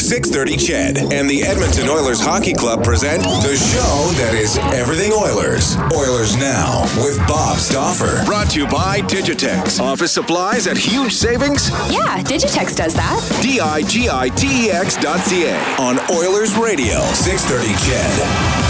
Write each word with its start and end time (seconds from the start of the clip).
630 0.00 0.56
Ched 0.56 1.12
and 1.12 1.28
the 1.28 1.42
Edmonton 1.42 1.88
Oilers 1.88 2.20
Hockey 2.20 2.54
Club 2.54 2.82
present 2.82 3.22
the 3.22 3.56
show 3.56 4.10
that 4.22 4.34
is 4.34 4.56
everything 4.74 5.12
Oilers. 5.12 5.76
Oilers 5.94 6.36
Now 6.36 6.82
with 7.04 7.18
Bob 7.28 7.58
Stauffer. 7.58 8.24
Brought 8.24 8.50
to 8.50 8.60
you 8.60 8.66
by 8.66 9.00
Digitex. 9.00 9.78
Office 9.80 10.12
supplies 10.12 10.66
at 10.66 10.76
huge 10.76 11.12
savings. 11.12 11.70
Yeah, 11.90 12.22
Digitex 12.22 12.74
does 12.74 12.94
that. 12.94 13.38
D-I-G-I-T-E-X 13.42 14.96
dot 14.96 15.20
C-A 15.20 15.54
on 15.78 15.98
Oilers 16.10 16.56
Radio, 16.56 17.00
630 17.12 17.68
Ched. 17.84 18.69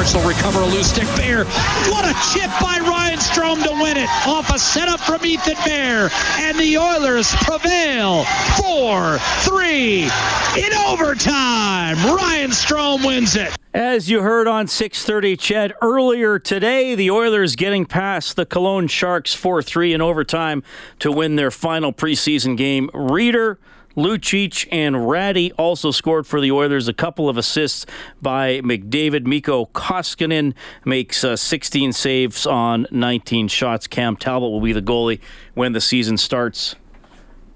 Sharks 0.00 0.14
will 0.14 0.26
recover 0.26 0.60
a 0.60 0.66
loose 0.66 0.88
stick. 0.88 1.04
Bear, 1.14 1.44
what 1.44 2.06
a 2.06 2.14
chip 2.32 2.50
by 2.58 2.78
Ryan 2.80 3.18
Strome 3.18 3.62
to 3.62 3.72
win 3.82 3.98
it 3.98 4.08
off 4.26 4.48
a 4.48 4.58
setup 4.58 4.98
from 4.98 5.26
Ethan 5.26 5.56
Bear, 5.62 6.08
and 6.38 6.58
the 6.58 6.78
Oilers 6.78 7.34
prevail 7.42 8.24
4-3 8.56 10.08
in 10.56 10.72
overtime. 10.88 11.98
Ryan 12.16 12.50
Strome 12.50 13.06
wins 13.06 13.36
it. 13.36 13.54
As 13.74 14.08
you 14.08 14.22
heard 14.22 14.48
on 14.48 14.68
6:30 14.68 15.36
Ched 15.36 15.72
earlier 15.82 16.38
today, 16.38 16.94
the 16.94 17.10
Oilers 17.10 17.54
getting 17.54 17.84
past 17.84 18.36
the 18.36 18.46
Cologne 18.46 18.86
Sharks 18.86 19.34
4-3 19.34 19.92
in 19.92 20.00
overtime 20.00 20.62
to 21.00 21.12
win 21.12 21.36
their 21.36 21.50
final 21.50 21.92
preseason 21.92 22.56
game. 22.56 22.88
Rieder 22.94 23.58
Lucic 23.96 24.68
and 24.70 25.08
Rattie 25.08 25.52
also 25.52 25.90
scored 25.90 26.26
for 26.26 26.40
the 26.40 26.52
Oilers. 26.52 26.88
A 26.88 26.92
couple 26.92 27.28
of 27.28 27.36
assists 27.36 27.86
by 28.22 28.60
McDavid. 28.60 29.26
Mikko 29.26 29.66
Koskinen 29.66 30.54
makes 30.84 31.24
uh, 31.24 31.36
16 31.36 31.92
saves 31.92 32.46
on 32.46 32.86
19 32.90 33.48
shots. 33.48 33.86
Cam 33.86 34.16
Talbot 34.16 34.50
will 34.50 34.60
be 34.60 34.72
the 34.72 34.82
goalie 34.82 35.20
when 35.54 35.72
the 35.72 35.80
season 35.80 36.16
starts. 36.16 36.76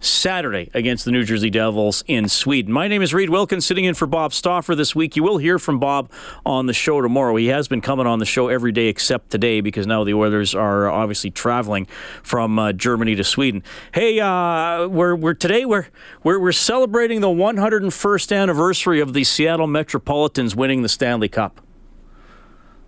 Saturday 0.04 0.70
against 0.74 1.04
the 1.04 1.10
New 1.10 1.24
Jersey 1.24 1.50
Devils 1.50 2.04
in 2.06 2.28
Sweden. 2.28 2.72
My 2.72 2.88
name 2.88 3.02
is 3.02 3.14
Reed 3.14 3.30
Wilkins, 3.30 3.66
sitting 3.66 3.84
in 3.84 3.94
for 3.94 4.06
Bob 4.06 4.32
Stauffer 4.32 4.74
this 4.74 4.94
week. 4.94 5.16
You 5.16 5.22
will 5.22 5.38
hear 5.38 5.58
from 5.58 5.78
Bob 5.78 6.10
on 6.44 6.66
the 6.66 6.72
show 6.72 7.00
tomorrow. 7.00 7.34
He 7.36 7.46
has 7.46 7.68
been 7.68 7.80
coming 7.80 8.06
on 8.06 8.18
the 8.18 8.26
show 8.26 8.48
every 8.48 8.72
day 8.72 8.86
except 8.86 9.30
today 9.30 9.60
because 9.60 9.86
now 9.86 10.04
the 10.04 10.14
Oilers 10.14 10.54
are 10.54 10.90
obviously 10.90 11.30
traveling 11.30 11.86
from 12.22 12.58
uh, 12.58 12.72
Germany 12.72 13.14
to 13.14 13.24
Sweden. 13.24 13.62
Hey, 13.92 14.20
uh, 14.20 14.86
we're, 14.88 15.14
we're 15.14 15.34
today 15.34 15.64
we're, 15.64 15.86
we're 16.22 16.38
we're 16.38 16.52
celebrating 16.52 17.20
the 17.20 17.28
101st 17.28 18.36
anniversary 18.36 19.00
of 19.00 19.14
the 19.14 19.24
Seattle 19.24 19.66
Metropolitans 19.66 20.54
winning 20.54 20.82
the 20.82 20.88
Stanley 20.88 21.28
Cup. 21.28 21.63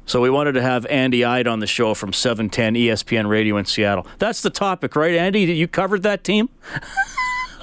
So 0.07 0.21
we 0.21 0.31
wanted 0.31 0.53
to 0.53 0.63
have 0.63 0.87
Andy 0.87 1.25
Eide 1.25 1.49
on 1.49 1.59
the 1.59 1.67
show 1.67 1.93
from 1.93 2.13
710 2.13 2.75
ESPN 2.75 3.29
Radio 3.29 3.57
in 3.57 3.65
Seattle. 3.65 4.07
That's 4.19 4.41
the 4.41 4.51
topic, 4.51 4.95
right, 4.95 5.15
Andy? 5.15 5.41
You 5.41 5.67
covered 5.67 6.05
that 6.05 6.23
team? 6.23 6.49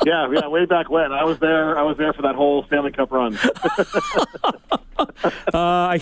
yeah, 0.06 0.30
yeah, 0.30 0.48
way 0.50 0.66
back 0.66 0.90
when 0.90 1.14
I 1.14 1.24
was 1.24 1.40
there. 1.40 1.78
I 1.78 1.84
was 1.84 1.96
there 1.98 2.12
for 2.12 2.22
that 2.24 2.36
whole 2.36 2.66
Stanley 2.66 2.92
Cup 2.92 3.14
run. 3.14 3.38
uh, 4.98 5.08
I, 5.54 6.02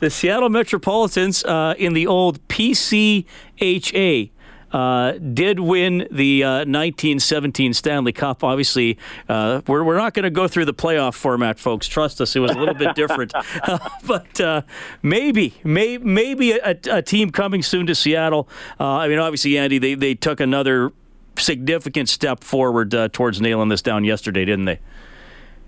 the 0.00 0.10
Seattle 0.10 0.48
Metropolitans 0.48 1.44
uh, 1.44 1.74
in 1.78 1.92
the 1.92 2.08
old 2.08 2.46
PCHA. 2.48 4.30
Uh, 4.72 5.12
did 5.12 5.60
win 5.60 6.06
the 6.10 6.44
uh, 6.44 6.50
1917 6.58 7.72
Stanley 7.72 8.12
Cup. 8.12 8.44
Obviously, 8.44 8.98
uh, 9.28 9.62
we're, 9.66 9.82
we're 9.82 9.96
not 9.96 10.14
going 10.14 10.24
to 10.24 10.30
go 10.30 10.46
through 10.46 10.66
the 10.66 10.74
playoff 10.74 11.14
format, 11.14 11.58
folks. 11.58 11.88
Trust 11.88 12.20
us, 12.20 12.36
it 12.36 12.40
was 12.40 12.50
a 12.52 12.58
little 12.58 12.74
bit 12.74 12.94
different. 12.94 13.32
but 14.06 14.40
uh, 14.40 14.62
maybe, 15.02 15.54
may, 15.64 15.98
maybe 15.98 16.52
a, 16.52 16.78
a, 16.90 17.02
team 17.02 17.30
coming 17.30 17.62
soon 17.62 17.86
to 17.86 17.94
Seattle. 17.94 18.48
Uh, 18.78 18.96
I 18.96 19.08
mean, 19.08 19.18
obviously, 19.18 19.56
Andy, 19.56 19.78
they, 19.78 19.94
they 19.94 20.14
took 20.14 20.40
another 20.40 20.92
significant 21.36 22.08
step 22.08 22.44
forward 22.44 22.94
uh, 22.94 23.08
towards 23.08 23.40
nailing 23.40 23.68
this 23.68 23.82
down 23.82 24.04
yesterday, 24.04 24.44
didn't 24.44 24.66
they? 24.66 24.80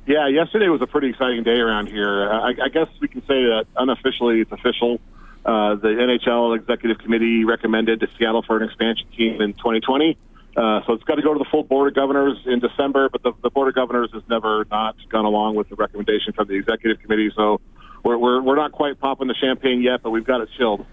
Yeah, 0.07 0.29
yesterday 0.29 0.69
was 0.69 0.83
a 0.83 0.87
pretty 0.87 1.09
exciting 1.09 1.43
day 1.45 1.59
around 1.59 1.87
here. 1.87 2.31
I, 2.31 2.55
I 2.65 2.69
guess 2.69 2.89
we 3.01 3.09
can 3.09 3.21
say 3.23 3.45
that 3.45 3.67
unofficially 3.77 4.41
it's 4.41 4.53
official. 4.53 5.01
Uh, 5.45 5.77
the 5.77 5.89
NHL 5.89 6.57
executive 6.57 6.99
committee 6.99 7.45
recommended 7.45 8.01
to 8.01 8.09
Seattle 8.19 8.43
for 8.43 8.59
an 8.59 8.63
expansion 8.63 9.07
team 9.17 9.41
in 9.41 9.55
2020. 9.55 10.19
Uh, 10.57 10.81
so 10.87 10.93
it's 10.93 11.05
got 11.05 11.15
to 11.15 11.23
go 11.23 11.33
to 11.33 11.39
the 11.39 11.47
full 11.51 11.63
board 11.63 11.89
of 11.89 11.95
governors 11.95 12.37
in 12.45 12.59
December, 12.59 13.09
but 13.09 13.23
the, 13.23 13.33
the 13.43 13.51
board 13.51 13.69
of 13.69 13.75
governors 13.75 14.11
has 14.13 14.23
never 14.29 14.67
not 14.71 14.97
gone 15.09 15.25
along 15.25 15.55
with 15.55 15.69
the 15.69 15.77
recommendation 15.77 16.33
from 16.33 16.49
the 16.49 16.55
executive 16.55 17.01
committee. 17.01 17.31
So 17.35 17.61
we're, 18.05 18.19
we're, 18.19 18.43
we're 18.43 18.57
not 18.57 18.73
quite 18.73 18.99
popping 18.99 19.29
the 19.29 19.35
champagne 19.35 19.81
yet, 19.81 20.03
but 20.03 20.11
we've 20.11 20.27
got 20.27 20.41
it 20.41 20.49
chilled. 20.59 20.85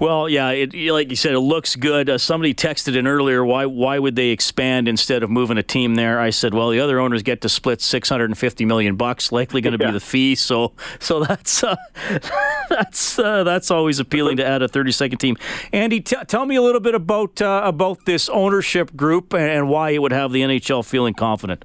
Well, 0.00 0.28
yeah, 0.28 0.50
it, 0.50 0.74
like 0.92 1.10
you 1.10 1.16
said, 1.16 1.32
it 1.32 1.40
looks 1.40 1.74
good. 1.74 2.08
Uh, 2.08 2.18
somebody 2.18 2.54
texted 2.54 2.96
in 2.96 3.08
earlier, 3.08 3.44
why 3.44 3.66
why 3.66 3.98
would 3.98 4.14
they 4.14 4.28
expand 4.28 4.86
instead 4.86 5.24
of 5.24 5.30
moving 5.30 5.58
a 5.58 5.62
team 5.62 5.96
there? 5.96 6.20
I 6.20 6.30
said, 6.30 6.54
well, 6.54 6.70
the 6.70 6.78
other 6.78 7.00
owners 7.00 7.24
get 7.24 7.40
to 7.40 7.48
split 7.48 7.80
650 7.80 8.64
million 8.64 8.94
bucks, 8.94 9.32
likely 9.32 9.60
going 9.60 9.76
to 9.76 9.84
yeah. 9.84 9.90
be 9.90 9.94
the 9.94 10.00
fee. 10.00 10.36
So 10.36 10.72
so 11.00 11.24
that's 11.24 11.64
uh, 11.64 11.74
that's 12.70 13.18
uh, 13.18 13.42
that's 13.42 13.72
always 13.72 13.98
appealing 13.98 14.36
to 14.36 14.46
add 14.46 14.62
a 14.62 14.68
32nd 14.68 15.18
team. 15.18 15.36
Andy, 15.72 16.00
t- 16.00 16.16
tell 16.28 16.46
me 16.46 16.54
a 16.54 16.62
little 16.62 16.80
bit 16.80 16.94
about 16.94 17.42
uh, 17.42 17.62
about 17.64 18.04
this 18.04 18.28
ownership 18.28 18.94
group 18.94 19.34
and, 19.34 19.68
why 19.68 19.90
it 19.90 20.00
would 20.00 20.12
have 20.12 20.30
the 20.30 20.42
NHL 20.42 20.84
feeling 20.84 21.14
confident. 21.14 21.64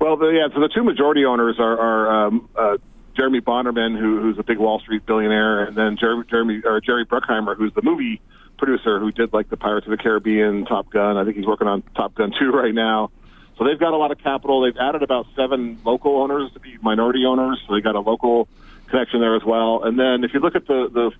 Well, 0.00 0.16
the, 0.16 0.28
yeah, 0.28 0.48
so 0.54 0.60
the 0.60 0.68
two 0.68 0.84
majority 0.84 1.24
owners 1.24 1.56
are, 1.58 1.78
are 1.78 2.26
um, 2.26 2.48
uh, 2.56 2.78
Jeremy 3.20 3.42
Bonderman, 3.42 3.98
who, 3.98 4.18
who's 4.18 4.38
a 4.38 4.42
big 4.42 4.56
Wall 4.56 4.80
Street 4.80 5.04
billionaire, 5.04 5.64
and 5.64 5.76
then 5.76 5.98
Jeremy, 6.00 6.24
Jeremy 6.30 6.62
or 6.64 6.80
Jerry 6.80 7.04
Bruckheimer, 7.04 7.54
who's 7.54 7.70
the 7.74 7.82
movie 7.82 8.18
producer 8.56 8.98
who 8.98 9.12
did 9.12 9.34
like 9.34 9.50
the 9.50 9.58
Pirates 9.58 9.86
of 9.86 9.90
the 9.90 9.98
Caribbean, 9.98 10.64
Top 10.64 10.88
Gun. 10.88 11.18
I 11.18 11.24
think 11.24 11.36
he's 11.36 11.44
working 11.44 11.68
on 11.68 11.82
Top 11.94 12.14
Gun 12.14 12.32
2 12.38 12.50
right 12.50 12.72
now. 12.72 13.10
So 13.58 13.64
they've 13.64 13.78
got 13.78 13.92
a 13.92 13.98
lot 13.98 14.10
of 14.10 14.16
capital. 14.20 14.62
They've 14.62 14.76
added 14.78 15.02
about 15.02 15.26
seven 15.36 15.78
local 15.84 16.16
owners 16.22 16.50
to 16.54 16.60
be 16.60 16.78
minority 16.80 17.26
owners, 17.26 17.62
so 17.68 17.74
they 17.74 17.82
got 17.82 17.94
a 17.94 18.00
local 18.00 18.48
connection 18.86 19.20
there 19.20 19.36
as 19.36 19.44
well. 19.44 19.82
And 19.82 20.00
then 20.00 20.24
if 20.24 20.32
you 20.32 20.40
look 20.40 20.56
at 20.56 20.66
the 20.66 20.88
the 20.90 21.10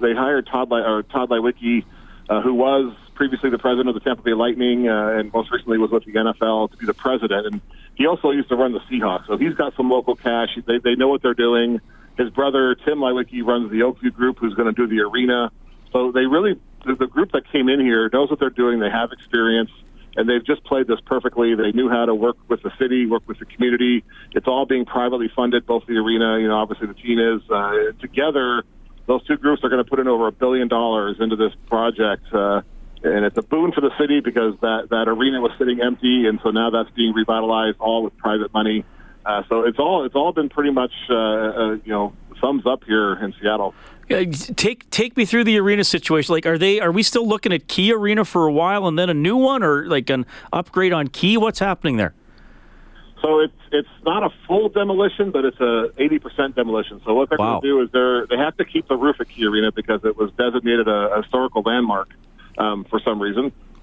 they 0.00 0.14
hired 0.14 0.46
Tod 0.46 0.70
or 0.70 1.02
Tod 1.02 1.28
Leiweke, 1.28 1.84
uh, 2.30 2.40
who 2.40 2.54
was 2.54 2.94
previously 3.18 3.50
the 3.50 3.58
president 3.58 3.88
of 3.88 3.94
the 3.94 4.00
Tampa 4.00 4.22
Bay 4.22 4.32
Lightning 4.32 4.88
uh, 4.88 5.18
and 5.18 5.32
most 5.32 5.50
recently 5.50 5.76
was 5.76 5.90
with 5.90 6.04
the 6.04 6.12
NFL 6.12 6.70
to 6.70 6.76
be 6.76 6.86
the 6.86 6.94
president. 6.94 7.46
And 7.46 7.60
he 7.96 8.06
also 8.06 8.30
used 8.30 8.48
to 8.50 8.54
run 8.54 8.72
the 8.72 8.80
Seahawks, 8.88 9.26
so 9.26 9.36
he's 9.36 9.54
got 9.54 9.74
some 9.76 9.90
local 9.90 10.14
cash. 10.14 10.50
They 10.54 10.78
they 10.78 10.94
know 10.94 11.08
what 11.08 11.20
they're 11.20 11.34
doing. 11.34 11.80
His 12.16 12.30
brother 12.30 12.76
Tim 12.76 12.98
Leiweke 12.98 13.44
runs 13.44 13.72
the 13.72 13.82
Oak 13.82 14.00
View 14.00 14.12
Group, 14.12 14.38
who's 14.38 14.54
going 14.54 14.72
to 14.72 14.86
do 14.86 14.86
the 14.86 15.02
arena. 15.02 15.50
So 15.92 16.12
they 16.12 16.26
really 16.26 16.60
the, 16.86 16.94
the 16.94 17.08
group 17.08 17.32
that 17.32 17.50
came 17.50 17.68
in 17.68 17.80
here 17.80 18.08
knows 18.12 18.30
what 18.30 18.38
they're 18.38 18.50
doing. 18.50 18.78
They 18.78 18.90
have 18.90 19.10
experience. 19.10 19.70
And 20.16 20.28
they've 20.28 20.44
just 20.44 20.64
played 20.64 20.88
this 20.88 20.98
perfectly. 21.04 21.54
They 21.54 21.70
knew 21.70 21.88
how 21.88 22.04
to 22.04 22.14
work 22.14 22.36
with 22.48 22.62
the 22.62 22.72
city, 22.76 23.06
work 23.06 23.22
with 23.28 23.38
the 23.38 23.44
community. 23.44 24.02
It's 24.32 24.48
all 24.48 24.66
being 24.66 24.84
privately 24.84 25.30
funded, 25.34 25.64
both 25.64 25.86
the 25.86 25.94
arena, 25.94 26.40
you 26.40 26.48
know, 26.48 26.56
obviously 26.56 26.88
the 26.88 26.94
team 26.94 27.20
is 27.20 27.42
uh, 27.50 27.92
together 28.00 28.64
those 29.08 29.24
two 29.26 29.36
groups 29.38 29.64
are 29.64 29.70
going 29.70 29.82
to 29.82 29.88
put 29.88 29.98
in 29.98 30.06
over 30.06 30.28
a 30.28 30.32
billion 30.32 30.68
dollars 30.68 31.16
into 31.18 31.34
this 31.34 31.52
project. 31.66 32.22
Uh, 32.32 32.60
and 33.02 33.24
it's 33.24 33.36
a 33.36 33.42
boon 33.42 33.72
for 33.72 33.80
the 33.80 33.90
city 33.98 34.20
because 34.20 34.54
that, 34.60 34.88
that 34.90 35.08
arena 35.08 35.40
was 35.40 35.52
sitting 35.58 35.80
empty, 35.80 36.26
and 36.26 36.40
so 36.42 36.50
now 36.50 36.70
that's 36.70 36.90
being 36.90 37.14
revitalized 37.14 37.78
all 37.78 38.02
with 38.02 38.16
private 38.16 38.52
money. 38.52 38.84
Uh, 39.24 39.42
so 39.48 39.62
it's 39.62 39.78
all 39.78 40.04
it's 40.04 40.14
all 40.14 40.32
been 40.32 40.48
pretty 40.48 40.70
much 40.70 40.92
uh, 41.10 41.14
uh, 41.14 41.70
you 41.84 41.92
know 41.92 42.12
thumbs 42.40 42.64
up 42.66 42.84
here 42.84 43.14
in 43.14 43.34
Seattle. 43.40 43.74
Uh, 44.10 44.24
take 44.56 44.88
take 44.90 45.16
me 45.16 45.24
through 45.24 45.44
the 45.44 45.58
arena 45.58 45.84
situation. 45.84 46.32
Like, 46.32 46.46
are 46.46 46.56
they 46.56 46.80
are 46.80 46.90
we 46.90 47.02
still 47.02 47.28
looking 47.28 47.52
at 47.52 47.68
Key 47.68 47.92
Arena 47.92 48.24
for 48.24 48.46
a 48.46 48.52
while 48.52 48.86
and 48.86 48.98
then 48.98 49.10
a 49.10 49.14
new 49.14 49.36
one, 49.36 49.62
or 49.62 49.86
like 49.86 50.08
an 50.08 50.24
upgrade 50.52 50.92
on 50.92 51.08
Key? 51.08 51.36
What's 51.36 51.58
happening 51.58 51.98
there? 51.98 52.14
So 53.20 53.40
it's 53.40 53.52
it's 53.70 53.88
not 54.04 54.22
a 54.22 54.30
full 54.46 54.70
demolition, 54.70 55.30
but 55.30 55.44
it's 55.44 55.60
a 55.60 55.90
eighty 55.98 56.18
percent 56.18 56.56
demolition. 56.56 57.02
So 57.04 57.12
what 57.14 57.28
they're 57.28 57.38
wow. 57.38 57.60
going 57.60 57.62
to 57.62 57.68
do 57.68 57.82
is 57.82 57.90
they're 57.92 58.26
they 58.26 58.38
have 58.42 58.56
to 58.56 58.64
keep 58.64 58.88
the 58.88 58.96
roof 58.96 59.16
at 59.20 59.28
Key 59.28 59.46
Arena 59.46 59.72
because 59.72 60.04
it 60.04 60.16
was 60.16 60.30
designated 60.38 60.88
a, 60.88 61.14
a 61.14 61.22
historical 61.22 61.62
landmark 61.62 62.08
um, 62.58 62.84
for 62.84 63.00
some 63.00 63.20
reason. 63.20 63.52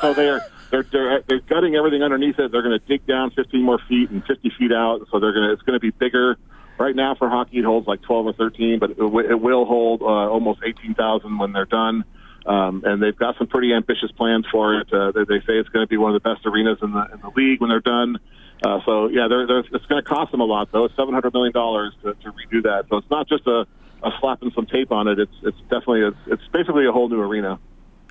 so 0.00 0.14
they're 0.14 0.44
they're 0.70 0.82
they're 0.82 1.22
they're 1.26 1.40
gutting 1.40 1.74
everything 1.74 2.02
underneath 2.02 2.38
it. 2.38 2.52
They're 2.52 2.62
going 2.62 2.78
to 2.78 2.86
dig 2.86 3.06
down 3.06 3.30
15 3.30 3.62
more 3.62 3.78
feet 3.88 4.10
and 4.10 4.24
50 4.24 4.52
feet 4.58 4.72
out. 4.72 5.06
So 5.10 5.20
they're 5.20 5.32
going 5.32 5.48
to 5.48 5.52
it's 5.52 5.62
going 5.62 5.74
to 5.74 5.80
be 5.80 5.90
bigger. 5.90 6.36
Right 6.78 6.96
now 6.96 7.14
for 7.14 7.28
hockey, 7.28 7.58
it 7.58 7.64
holds 7.64 7.86
like 7.86 8.02
12 8.02 8.26
or 8.26 8.32
13, 8.32 8.78
but 8.78 8.90
it, 8.90 8.98
it 8.98 9.40
will 9.40 9.66
hold 9.66 10.02
uh, 10.02 10.04
almost 10.04 10.60
18,000 10.64 11.38
when 11.38 11.52
they're 11.52 11.66
done. 11.66 12.04
Um, 12.44 12.82
and 12.84 13.00
they've 13.00 13.16
got 13.16 13.36
some 13.38 13.46
pretty 13.46 13.72
ambitious 13.72 14.10
plans 14.10 14.46
for 14.50 14.80
it. 14.80 14.92
Uh, 14.92 15.12
they, 15.12 15.24
they 15.24 15.40
say 15.40 15.58
it's 15.58 15.68
going 15.68 15.84
to 15.84 15.88
be 15.88 15.96
one 15.96 16.14
of 16.14 16.20
the 16.20 16.28
best 16.28 16.44
arenas 16.44 16.78
in 16.82 16.92
the 16.92 17.06
in 17.12 17.20
the 17.20 17.30
league 17.36 17.60
when 17.60 17.70
they're 17.70 17.80
done. 17.80 18.18
Uh, 18.64 18.80
so 18.84 19.08
yeah, 19.08 19.28
they're, 19.28 19.46
they're, 19.46 19.60
it's 19.60 19.86
going 19.86 20.02
to 20.02 20.08
cost 20.08 20.32
them 20.32 20.40
a 20.40 20.44
lot 20.44 20.70
though. 20.72 20.84
It's 20.84 20.96
700 20.96 21.32
million 21.32 21.52
dollars 21.52 21.92
to, 22.02 22.14
to 22.14 22.32
redo 22.32 22.62
that. 22.64 22.86
So 22.88 22.96
it's 22.96 23.10
not 23.10 23.28
just 23.28 23.46
a, 23.46 23.66
a 24.02 24.10
slapping 24.20 24.50
some 24.54 24.66
tape 24.66 24.90
on 24.90 25.08
it. 25.08 25.18
It's 25.18 25.34
it's 25.42 25.60
definitely 25.62 26.02
a, 26.02 26.12
it's 26.26 26.46
basically 26.52 26.86
a 26.86 26.92
whole 26.92 27.08
new 27.08 27.20
arena. 27.20 27.58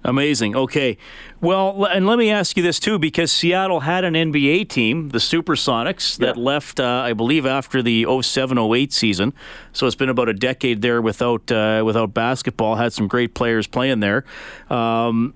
Amazing. 0.03 0.55
Okay. 0.55 0.97
Well, 1.41 1.85
and 1.85 2.07
let 2.07 2.17
me 2.17 2.31
ask 2.31 2.57
you 2.57 2.63
this 2.63 2.79
too, 2.79 2.97
because 2.97 3.31
Seattle 3.31 3.81
had 3.81 4.03
an 4.03 4.15
NBA 4.15 4.69
team, 4.69 5.09
the 5.09 5.19
Supersonics, 5.19 6.17
that 6.17 6.37
yeah. 6.37 6.43
left, 6.43 6.79
uh, 6.79 7.03
I 7.05 7.13
believe, 7.13 7.45
after 7.45 7.83
the 7.83 8.05
07-08 8.05 8.91
season. 8.91 9.33
So 9.73 9.85
it's 9.85 9.95
been 9.95 10.09
about 10.09 10.27
a 10.27 10.33
decade 10.33 10.81
there 10.81 11.01
without 11.01 11.51
uh, 11.51 11.83
without 11.85 12.13
basketball. 12.13 12.75
Had 12.75 12.93
some 12.93 13.07
great 13.07 13.35
players 13.35 13.67
playing 13.67 13.99
there. 13.99 14.25
Um, 14.69 15.35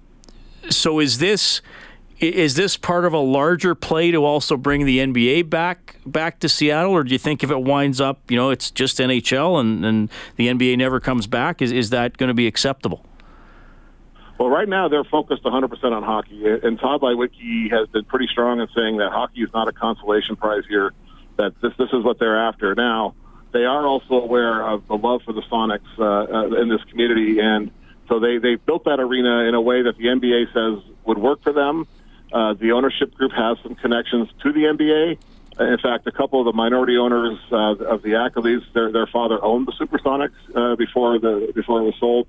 so 0.69 1.00
is 1.00 1.19
this 1.19 1.62
is 2.19 2.56
this 2.56 2.77
part 2.77 3.06
of 3.06 3.13
a 3.13 3.19
larger 3.19 3.75
play 3.75 4.09
to 4.09 4.23
also 4.23 4.56
bring 4.57 4.85
the 4.85 5.00
NBA 5.00 5.50
back 5.50 5.97
back 6.06 6.39
to 6.39 6.50
Seattle, 6.50 6.91
or 6.91 7.03
do 7.03 7.12
you 7.12 7.19
think 7.19 7.44
if 7.44 7.51
it 7.51 7.62
winds 7.62 8.00
up, 8.00 8.31
you 8.31 8.38
know, 8.38 8.50
it's 8.50 8.71
just 8.71 9.00
NHL 9.00 9.59
and, 9.59 9.85
and 9.85 10.09
the 10.38 10.47
NBA 10.47 10.77
never 10.77 11.00
comes 11.00 11.27
back, 11.27 11.62
is 11.62 11.71
is 11.71 11.89
that 11.91 12.17
going 12.17 12.29
to 12.29 12.33
be 12.33 12.47
acceptable? 12.47 13.06
Well, 14.38 14.50
right 14.50 14.68
now 14.68 14.90
they're 14.90 15.06
focused 15.06 15.44
100% 15.44 15.84
on 15.92 16.04
hockey, 16.04 16.46
and 16.46 16.78
Tod 16.78 17.02
Leiweke 17.02 17.72
has 17.72 17.88
been 17.90 18.04
pretty 18.04 18.28
strong 18.28 18.60
in 18.60 18.68
saying 18.76 18.98
that 18.98 19.12
hockey 19.12 19.42
is 19.42 19.50
not 19.54 19.68
a 19.70 19.72
consolation 19.72 20.36
prize 20.36 20.64
here. 20.68 20.94
That 21.38 21.54
this 21.62 21.74
this 21.78 21.90
is 21.92 22.04
what 22.04 22.20
they're 22.20 22.48
after. 22.48 22.76
Now 22.76 23.14
they 23.52 23.64
are 23.66 23.86
also 23.86 24.16
aware 24.16 24.66
of 24.68 24.88
the 24.88 24.96
love 24.96 25.22
for 25.24 25.34
the 25.34 25.42
Sonics 25.44 25.82
uh, 25.98 26.04
uh, 26.04 26.62
in 26.62 26.70
this 26.70 26.84
community, 26.90 27.40
and 27.40 27.72
so 28.10 28.20
they 28.20 28.38
they 28.38 28.56
built 28.56 28.86
that 28.86 29.00
arena 29.00 29.44
in 29.48 29.56
a 29.56 29.62
way 29.62 29.84
that 29.84 29.98
the 29.98 30.06
NBA 30.06 30.54
says 30.54 30.84
would 31.06 31.18
work 31.18 31.42
for 31.42 31.54
them. 31.54 31.88
Uh, 32.34 32.54
the 32.54 32.74
ownership 32.74 33.14
group 33.14 33.32
has 33.32 33.58
some 33.64 33.76
connections 33.76 34.30
to 34.44 34.52
the 34.52 34.64
NBA. 34.64 35.18
In 35.58 35.78
fact, 35.78 36.06
a 36.08 36.12
couple 36.12 36.42
of 36.42 36.46
the 36.46 36.54
minority 36.54 36.98
owners 36.98 37.38
uh, 37.50 37.76
of 37.86 38.02
the 38.02 38.12
Ackerleys, 38.12 38.62
their 38.74 38.92
their 38.92 39.08
father 39.08 39.42
owned 39.42 39.68
the 39.68 39.72
Supersonics 39.74 40.36
uh, 40.54 40.76
before 40.76 41.20
the 41.20 41.52
before 41.56 41.80
it 41.80 41.84
was 41.84 41.96
sold 41.98 42.28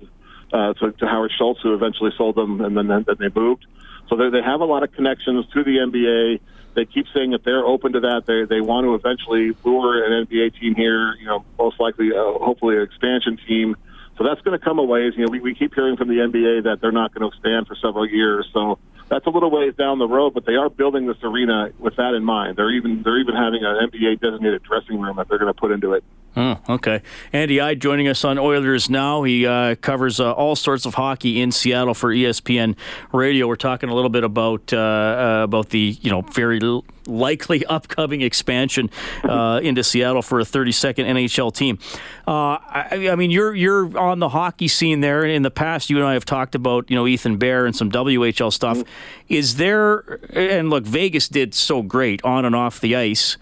uh, 0.53 0.73
to, 0.73 0.91
to 0.91 1.07
Howard 1.07 1.31
Schultz, 1.37 1.61
who 1.61 1.73
eventually 1.73 2.11
sold 2.17 2.35
them, 2.35 2.61
and 2.61 2.77
then 2.77 2.87
then 2.87 3.05
they 3.19 3.29
moved. 3.33 3.65
So 4.09 4.15
they, 4.15 4.29
they 4.29 4.41
have 4.41 4.61
a 4.61 4.65
lot 4.65 4.83
of 4.83 4.91
connections 4.93 5.45
to 5.53 5.63
the 5.63 5.77
NBA. 5.77 6.39
They 6.75 6.85
keep 6.85 7.07
saying 7.13 7.31
that 7.31 7.43
they're 7.43 7.65
open 7.65 7.93
to 7.93 7.99
that. 8.01 8.25
They 8.25 8.45
they 8.45 8.61
want 8.61 8.85
to 8.85 8.95
eventually 8.95 9.55
lure 9.63 10.03
an 10.03 10.25
NBA 10.25 10.59
team 10.59 10.75
here. 10.75 11.15
You 11.15 11.25
know, 11.25 11.45
most 11.57 11.79
likely, 11.79 12.11
uh, 12.11 12.21
hopefully, 12.39 12.77
an 12.77 12.83
expansion 12.83 13.39
team. 13.47 13.75
So 14.17 14.23
that's 14.23 14.41
going 14.41 14.57
to 14.57 14.63
come 14.63 14.79
a 14.79 14.83
ways. 14.83 15.13
You 15.15 15.25
know, 15.25 15.31
we, 15.31 15.39
we 15.39 15.53
keep 15.53 15.75
hearing 15.75 15.95
from 15.95 16.07
the 16.07 16.15
NBA 16.15 16.63
that 16.63 16.81
they're 16.81 16.91
not 16.91 17.13
going 17.13 17.21
to 17.29 17.35
expand 17.35 17.67
for 17.67 17.75
several 17.75 18.07
years. 18.07 18.49
So 18.51 18.79
that's 19.09 19.25
a 19.25 19.29
little 19.29 19.51
ways 19.51 19.75
down 19.75 19.99
the 19.99 20.07
road, 20.07 20.33
but 20.33 20.45
they 20.45 20.55
are 20.55 20.69
building 20.69 21.05
this 21.05 21.17
arena 21.23 21.71
with 21.77 21.95
that 21.97 22.13
in 22.13 22.23
mind. 22.23 22.57
They're 22.57 22.71
even 22.71 23.03
they're 23.03 23.19
even 23.19 23.35
having 23.35 23.63
an 23.63 23.89
NBA 23.89 24.19
designated 24.19 24.63
dressing 24.63 24.99
room 24.99 25.17
that 25.17 25.27
they're 25.29 25.37
going 25.37 25.53
to 25.53 25.59
put 25.59 25.71
into 25.71 25.93
it. 25.93 26.03
Oh, 26.39 26.59
okay. 26.69 27.01
Andy 27.33 27.59
I 27.59 27.73
joining 27.73 28.07
us 28.07 28.23
on 28.23 28.37
Oilers 28.37 28.91
Now. 28.91 29.23
He 29.23 29.47
uh, 29.47 29.73
covers 29.73 30.19
uh, 30.19 30.33
all 30.33 30.55
sorts 30.55 30.85
of 30.85 30.93
hockey 30.93 31.41
in 31.41 31.51
Seattle 31.51 31.95
for 31.95 32.13
ESPN 32.13 32.75
Radio. 33.11 33.47
We're 33.47 33.55
talking 33.55 33.89
a 33.89 33.95
little 33.95 34.11
bit 34.11 34.23
about 34.23 34.71
uh, 34.71 34.77
uh 34.77 35.41
about 35.45 35.69
the 35.69 35.97
you 35.99 36.11
know 36.11 36.21
very 36.21 36.59
likely 37.07 37.65
upcoming 37.69 38.21
expansion 38.21 38.91
uh, 39.23 39.61
into 39.63 39.83
Seattle 39.83 40.21
for 40.21 40.39
a 40.39 40.43
32nd 40.43 41.07
NHL 41.07 41.51
team. 41.51 41.79
Uh, 42.27 42.61
I, 42.61 43.07
I, 43.09 43.15
mean, 43.15 43.31
you're 43.31 43.55
you're 43.55 43.97
on 43.97 44.19
the 44.19 44.29
hockey 44.29 44.67
scene 44.67 45.01
there. 45.01 45.25
In 45.25 45.41
the 45.41 45.49
past, 45.49 45.89
you 45.89 45.97
and 45.97 46.05
I 46.05 46.13
have 46.13 46.25
talked 46.25 46.53
about 46.53 46.87
you 46.91 46.95
know 46.95 47.07
Ethan 47.07 47.37
Bear 47.37 47.65
and 47.65 47.75
some 47.75 47.89
WHL 47.89 48.53
stuff. 48.53 48.83
Is 49.27 49.55
there? 49.55 50.19
And 50.33 50.69
look, 50.69 50.83
Vegas 50.83 51.29
did 51.29 51.55
so 51.55 51.81
great 51.81 52.23
on 52.23 52.45
and 52.45 52.55
off 52.55 52.79
the 52.79 52.95
ice 52.95 53.37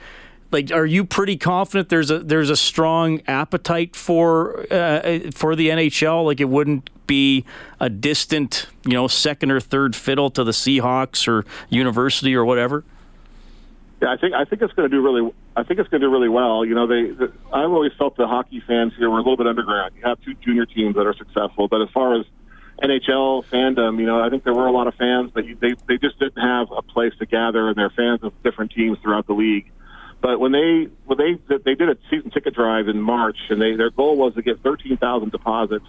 like 0.52 0.72
are 0.72 0.86
you 0.86 1.04
pretty 1.06 1.38
confident 1.38 1.90
there's 1.90 2.12
a 2.12 2.20
there's 2.20 2.50
a 2.50 2.56
strong 2.56 3.22
appetite 3.28 3.96
for 3.96 4.66
uh, 4.72 5.20
for 5.32 5.56
the 5.56 5.70
NHL 5.70 6.26
like 6.26 6.40
it 6.40 6.50
wouldn't 6.50 6.90
be 7.08 7.46
a 7.80 7.90
distant 7.90 8.68
you 8.86 8.94
know 8.94 9.08
second 9.08 9.52
or 9.52 9.60
third 9.60 9.96
fiddle 9.96 10.30
to 10.32 10.44
the 10.44 10.52
Seahawks 10.52 11.28
or 11.28 11.46
University 11.70 12.36
or 12.36 12.46
whatever 12.46 12.84
yeah, 14.02 14.12
I 14.12 14.18
think 14.18 14.34
I 14.34 14.46
think 14.46 14.62
it's 14.62 14.74
going 14.74 14.90
to 14.90 14.96
do 14.96 15.02
really. 15.02 15.32
I 15.56 15.64
think 15.64 15.80
it's 15.80 15.90
going 15.90 16.02
to 16.02 16.08
do 16.08 16.12
really 16.12 16.30
well. 16.30 16.66
You 16.66 16.76
know, 16.76 16.86
they. 16.86 17.12
The, 17.12 17.32
I've 17.52 17.72
always 17.72 17.94
felt 17.98 18.18
the 18.18 18.28
hockey 18.28 18.62
fans 18.68 18.94
here 18.98 19.10
were 19.10 19.20
a 19.20 19.22
little 19.22 19.38
bit 19.38 19.48
underground. 19.48 19.94
You 19.96 20.04
have 20.04 20.22
two 20.22 20.34
junior 20.36 20.66
teams 20.66 20.96
that 20.96 21.08
are 21.08 21.16
successful, 21.16 21.68
but 21.68 21.82
as 21.82 21.90
far 21.94 22.20
as 22.20 22.26
NHL 22.84 23.46
fandom, 23.46 24.00
you 24.00 24.06
know, 24.06 24.22
I 24.22 24.30
think 24.30 24.44
there 24.44 24.54
were 24.54 24.68
a 24.68 24.72
lot 24.72 24.88
of 24.88 24.96
fans, 24.96 25.32
but 25.34 25.46
they 25.62 25.76
they 25.88 25.98
just 25.98 26.20
didn't 26.20 26.42
have 26.42 26.72
a 26.72 26.82
place 26.82 27.14
to 27.20 27.26
gather, 27.26 27.70
and 27.70 27.78
they're 27.78 27.90
fans 27.90 28.20
of 28.24 28.34
different 28.44 28.72
teams 28.72 28.98
throughout 29.00 29.28
the 29.28 29.34
league. 29.34 29.72
But 30.22 30.40
when 30.40 30.52
they 30.52 30.88
when 31.06 31.18
they 31.18 31.58
they 31.58 31.76
did 31.76 31.90
a 31.90 31.98
season 32.10 32.32
ticket 32.32 32.56
drive 32.56 32.88
in 32.88 33.00
March, 33.02 33.38
and 33.50 33.62
they 33.62 33.76
their 33.76 33.92
goal 33.92 34.18
was 34.18 34.34
to 34.36 34.42
get 34.42 34.62
thirteen 34.64 34.98
thousand 34.98 35.32
deposits 35.32 35.86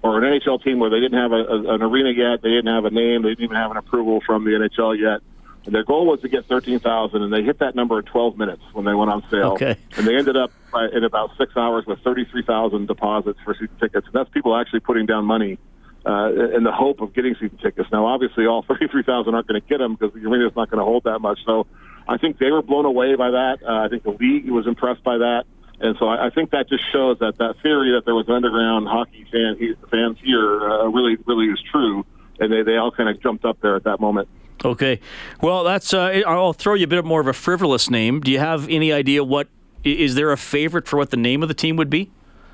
for 0.00 0.22
an 0.22 0.24
NHL 0.24 0.62
team 0.62 0.78
where 0.78 0.90
they 0.90 1.00
didn't 1.00 1.18
have 1.18 1.32
a, 1.32 1.44
a, 1.44 1.74
an 1.74 1.82
arena 1.82 2.10
yet, 2.10 2.42
they 2.42 2.50
didn't 2.50 2.72
have 2.72 2.84
a 2.84 2.90
name, 2.90 3.22
they 3.22 3.30
didn't 3.30 3.44
even 3.44 3.56
have 3.56 3.70
an 3.70 3.76
approval 3.76 4.20
from 4.24 4.44
the 4.44 4.52
NHL 4.52 4.98
yet 4.98 5.20
and 5.68 5.74
their 5.74 5.84
goal 5.84 6.06
was 6.06 6.18
to 6.22 6.30
get 6.30 6.46
13,000, 6.46 7.22
and 7.22 7.30
they 7.30 7.42
hit 7.42 7.58
that 7.58 7.74
number 7.74 7.98
in 7.98 8.04
12 8.06 8.38
minutes 8.38 8.62
when 8.72 8.86
they 8.86 8.94
went 8.94 9.10
on 9.10 9.22
sale. 9.30 9.52
Okay. 9.52 9.76
And 9.98 10.06
they 10.06 10.16
ended 10.16 10.34
up 10.34 10.50
by, 10.72 10.88
in 10.88 11.04
about 11.04 11.32
six 11.36 11.54
hours 11.58 11.84
with 11.86 12.00
33,000 12.00 12.86
deposits 12.86 13.38
for 13.44 13.52
season 13.52 13.76
tickets. 13.78 14.06
And 14.06 14.14
that's 14.14 14.30
people 14.30 14.56
actually 14.56 14.80
putting 14.80 15.04
down 15.04 15.26
money 15.26 15.58
uh, 16.06 16.32
in 16.56 16.64
the 16.64 16.72
hope 16.72 17.02
of 17.02 17.12
getting 17.12 17.34
season 17.34 17.58
tickets. 17.58 17.86
Now, 17.92 18.06
obviously, 18.06 18.46
all 18.46 18.62
33,000 18.66 19.34
aren't 19.34 19.46
going 19.46 19.60
to 19.60 19.68
get 19.68 19.76
them 19.76 19.94
because 19.94 20.14
the 20.14 20.26
arena 20.26 20.46
is 20.46 20.56
not 20.56 20.70
going 20.70 20.78
to 20.78 20.86
hold 20.86 21.04
that 21.04 21.18
much. 21.18 21.38
So 21.44 21.66
I 22.08 22.16
think 22.16 22.38
they 22.38 22.50
were 22.50 22.62
blown 22.62 22.84
away 22.84 23.14
by 23.16 23.30
that. 23.30 23.58
Uh, 23.62 23.84
I 23.84 23.88
think 23.88 24.02
the 24.02 24.10
league 24.10 24.48
was 24.50 24.66
impressed 24.66 25.04
by 25.04 25.18
that. 25.18 25.44
And 25.80 25.96
so 25.98 26.08
I, 26.08 26.26
I 26.26 26.30
think 26.30 26.50
that 26.50 26.68
just 26.68 26.82
shows 26.90 27.18
that 27.20 27.38
that 27.38 27.56
theory 27.62 27.92
that 27.92 28.04
there 28.04 28.14
was 28.14 28.26
an 28.28 28.34
underground 28.34 28.88
hockey 28.88 29.26
fan, 29.30 29.76
fans 29.90 30.18
here 30.22 30.70
uh, 30.70 30.86
really, 30.86 31.16
really 31.26 31.46
is 31.46 31.62
true. 31.70 32.04
And 32.40 32.52
they, 32.52 32.62
they 32.62 32.76
all 32.76 32.90
kind 32.90 33.08
of 33.08 33.20
jumped 33.20 33.44
up 33.44 33.60
there 33.60 33.76
at 33.76 33.84
that 33.84 34.00
moment. 34.00 34.28
Okay. 34.64 35.00
Well, 35.40 35.64
that's. 35.64 35.94
Uh, 35.94 36.22
I'll 36.26 36.52
throw 36.52 36.74
you 36.74 36.84
a 36.84 36.88
bit 36.88 37.04
more 37.04 37.20
of 37.20 37.28
a 37.28 37.32
frivolous 37.32 37.90
name. 37.90 38.20
Do 38.20 38.30
you 38.32 38.38
have 38.38 38.68
any 38.68 38.92
idea 38.92 39.22
what? 39.22 39.48
Is 39.84 40.16
there 40.16 40.32
a 40.32 40.36
favorite 40.36 40.88
for 40.88 40.96
what 40.96 41.10
the 41.10 41.16
name 41.16 41.42
of 41.42 41.48
the 41.48 41.54
team 41.54 41.76
would 41.76 41.90
be? 41.90 42.10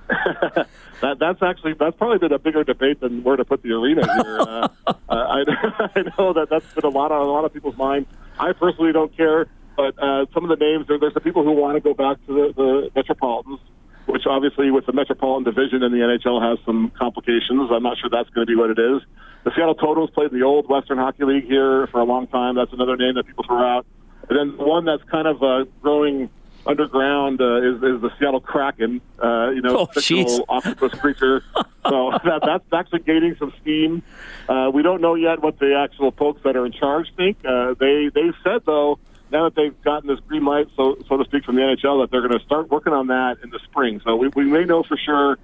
that 1.01 1.19
that's 1.19 1.43
actually 1.43 1.75
that's 1.75 1.97
probably 1.97 2.19
been 2.19 2.33
a 2.33 2.39
bigger 2.39 2.65
debate 2.65 3.01
than 3.01 3.23
where 3.23 3.37
to 3.37 3.45
put 3.45 3.63
the 3.63 3.73
arena 3.73 4.03
here. 4.23 4.41
uh, 4.41 4.69
I, 5.09 5.91
I 5.95 6.03
know 6.19 6.33
that 6.33 6.49
that's 6.51 6.73
been 6.75 6.85
a 6.85 6.89
lot 6.89 7.13
on 7.13 7.23
a 7.23 7.31
lot 7.31 7.45
of 7.45 7.53
people's 7.53 7.77
minds. 7.77 8.09
I 8.39 8.53
personally 8.53 8.93
don't 8.93 9.15
care, 9.17 9.47
but 9.77 9.99
uh, 9.99 10.27
some 10.33 10.49
of 10.49 10.51
the 10.51 10.63
names 10.63 10.87
there, 10.89 10.99
there's 10.99 11.15
the 11.15 11.21
people 11.21 11.45
who 11.45 11.53
want 11.53 11.77
to 11.77 11.81
go 11.81 11.95
back 11.95 12.25
to 12.27 12.33
the, 12.33 12.53
the 12.55 12.91
Metropolitans, 12.95 13.61
which 14.07 14.23
obviously 14.27 14.71
with 14.71 14.87
the 14.87 14.93
Metropolitan 14.93 15.45
division 15.45 15.83
in 15.83 15.93
the 15.93 15.99
NHL 15.99 16.43
has 16.43 16.59
some 16.65 16.93
complications. 16.99 17.71
I'm 17.71 17.83
not 17.83 17.99
sure 17.99 18.11
that's 18.11 18.31
going 18.31 18.47
to 18.47 18.51
be 18.51 18.57
what 18.57 18.71
it 18.71 18.79
is. 18.79 19.03
The 19.45 19.53
Seattle 19.55 19.75
Totems 19.75 20.11
played 20.11 20.33
in 20.33 20.39
the 20.39 20.45
old 20.45 20.69
Western 20.69 20.99
Hockey 20.99 21.25
League 21.25 21.45
here 21.45 21.87
for 21.89 22.01
a 22.01 22.05
long 22.05 22.27
time. 22.27 22.55
That's 22.55 22.73
another 22.73 22.97
name 22.97 23.15
that 23.15 23.27
people 23.27 23.45
throw 23.45 23.63
out. 23.63 23.87
And 24.29 24.39
then 24.39 24.67
one 24.67 24.87
that's 24.87 25.03
kind 25.11 25.29
of 25.29 25.43
uh, 25.43 25.65
growing 25.83 26.31
underground 26.67 27.41
uh, 27.41 27.57
is, 27.57 27.77
is 27.77 28.01
the 28.01 28.11
Seattle 28.19 28.41
Kraken. 28.41 29.01
Uh, 29.23 29.51
you 29.51 29.63
know, 29.63 29.79
oh, 29.79 29.87
fictional 29.87 30.45
octopus 30.49 30.93
creature. 30.99 31.45
so 31.89 32.11
that, 32.25 32.43
that's 32.45 32.65
actually 32.73 33.01
gaining 33.01 33.37
some 33.37 33.53
steam. 33.61 34.03
Uh, 34.49 34.71
we 34.73 34.83
don't 34.83 35.01
know 35.01 35.15
yet 35.15 35.43
what 35.43 35.59
the 35.59 35.75
actual 35.77 36.11
folks 36.13 36.43
that 36.45 36.57
are 36.57 36.67
in 36.67 36.73
charge 36.73 37.13
think. 37.17 37.39
Uh, 37.45 37.75
they 37.79 38.11
they 38.15 38.31
said 38.43 38.63
though, 38.67 38.99
now 39.31 39.45
that 39.45 39.55
they've 39.55 39.81
gotten 39.83 40.09
this 40.09 40.21
green 40.21 40.45
light, 40.45 40.69
so 40.77 40.97
so 41.09 41.17
to 41.17 41.25
speak, 41.25 41.45
from 41.45 41.57
the 41.57 41.63
NHL, 41.63 42.03
that 42.03 42.11
they're 42.11 42.27
going 42.27 42.39
to 42.39 42.45
start 42.45 42.71
working 42.71 42.93
on 42.93 43.09
that 43.09 43.39
in 43.43 43.51
the 43.51 43.61
spring. 43.65 44.01
So 44.05 44.17
we, 44.17 44.29
we 44.29 44.45
may 44.45 44.65
know 44.65 44.83
for 44.83 44.97
sure 44.97 45.39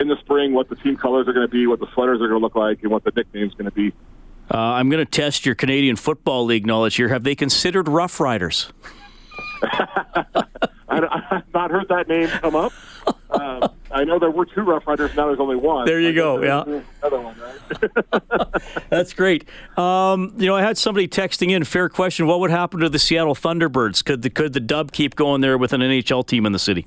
in 0.00 0.08
the 0.08 0.16
spring 0.20 0.52
what 0.52 0.68
the 0.68 0.76
team 0.76 0.96
colors 0.96 1.28
are 1.28 1.32
going 1.32 1.46
to 1.46 1.50
be, 1.50 1.66
what 1.66 1.78
the 1.80 1.88
sweaters 1.94 2.16
are 2.16 2.28
going 2.28 2.40
to 2.40 2.44
look 2.44 2.56
like, 2.56 2.82
and 2.82 2.90
what 2.90 3.04
the 3.04 3.12
nickname's 3.14 3.54
going 3.54 3.66
to 3.66 3.70
be. 3.70 3.92
Uh, 4.52 4.58
I'm 4.58 4.90
going 4.90 5.04
to 5.04 5.10
test 5.10 5.46
your 5.46 5.54
Canadian 5.54 5.96
Football 5.96 6.44
League 6.44 6.66
knowledge 6.66 6.96
here. 6.96 7.08
Have 7.08 7.22
they 7.24 7.34
considered 7.34 7.88
Rough 7.88 8.20
Riders? 8.20 8.72
I, 11.02 11.22
have 11.30 11.54
not 11.54 11.70
heard 11.70 11.88
that 11.88 12.08
name 12.08 12.28
come 12.28 12.54
up. 12.54 12.72
Uh, 13.30 13.68
I 13.90 14.04
know 14.04 14.18
there 14.18 14.30
were 14.30 14.46
two 14.46 14.62
Rough 14.62 14.86
Riders. 14.86 15.14
Now 15.16 15.26
there's 15.26 15.40
only 15.40 15.56
one. 15.56 15.86
There 15.86 16.00
you 16.00 16.14
go. 16.14 16.42
Yeah. 16.42 16.80
Another 17.02 17.20
one, 17.20 17.36
right? 17.40 18.82
That's 18.90 19.12
great. 19.12 19.48
Um, 19.76 20.34
you 20.36 20.46
know, 20.46 20.56
I 20.56 20.62
had 20.62 20.78
somebody 20.78 21.08
texting 21.08 21.50
in. 21.50 21.64
Fair 21.64 21.88
question. 21.88 22.26
What 22.26 22.40
would 22.40 22.50
happen 22.50 22.80
to 22.80 22.88
the 22.88 22.98
Seattle 22.98 23.34
Thunderbirds? 23.34 24.04
Could 24.04 24.22
the 24.22 24.30
could 24.30 24.52
the 24.52 24.60
Dub 24.60 24.92
keep 24.92 25.16
going 25.16 25.40
there 25.40 25.58
with 25.58 25.72
an 25.72 25.80
NHL 25.80 26.26
team 26.26 26.46
in 26.46 26.52
the 26.52 26.58
city? 26.58 26.86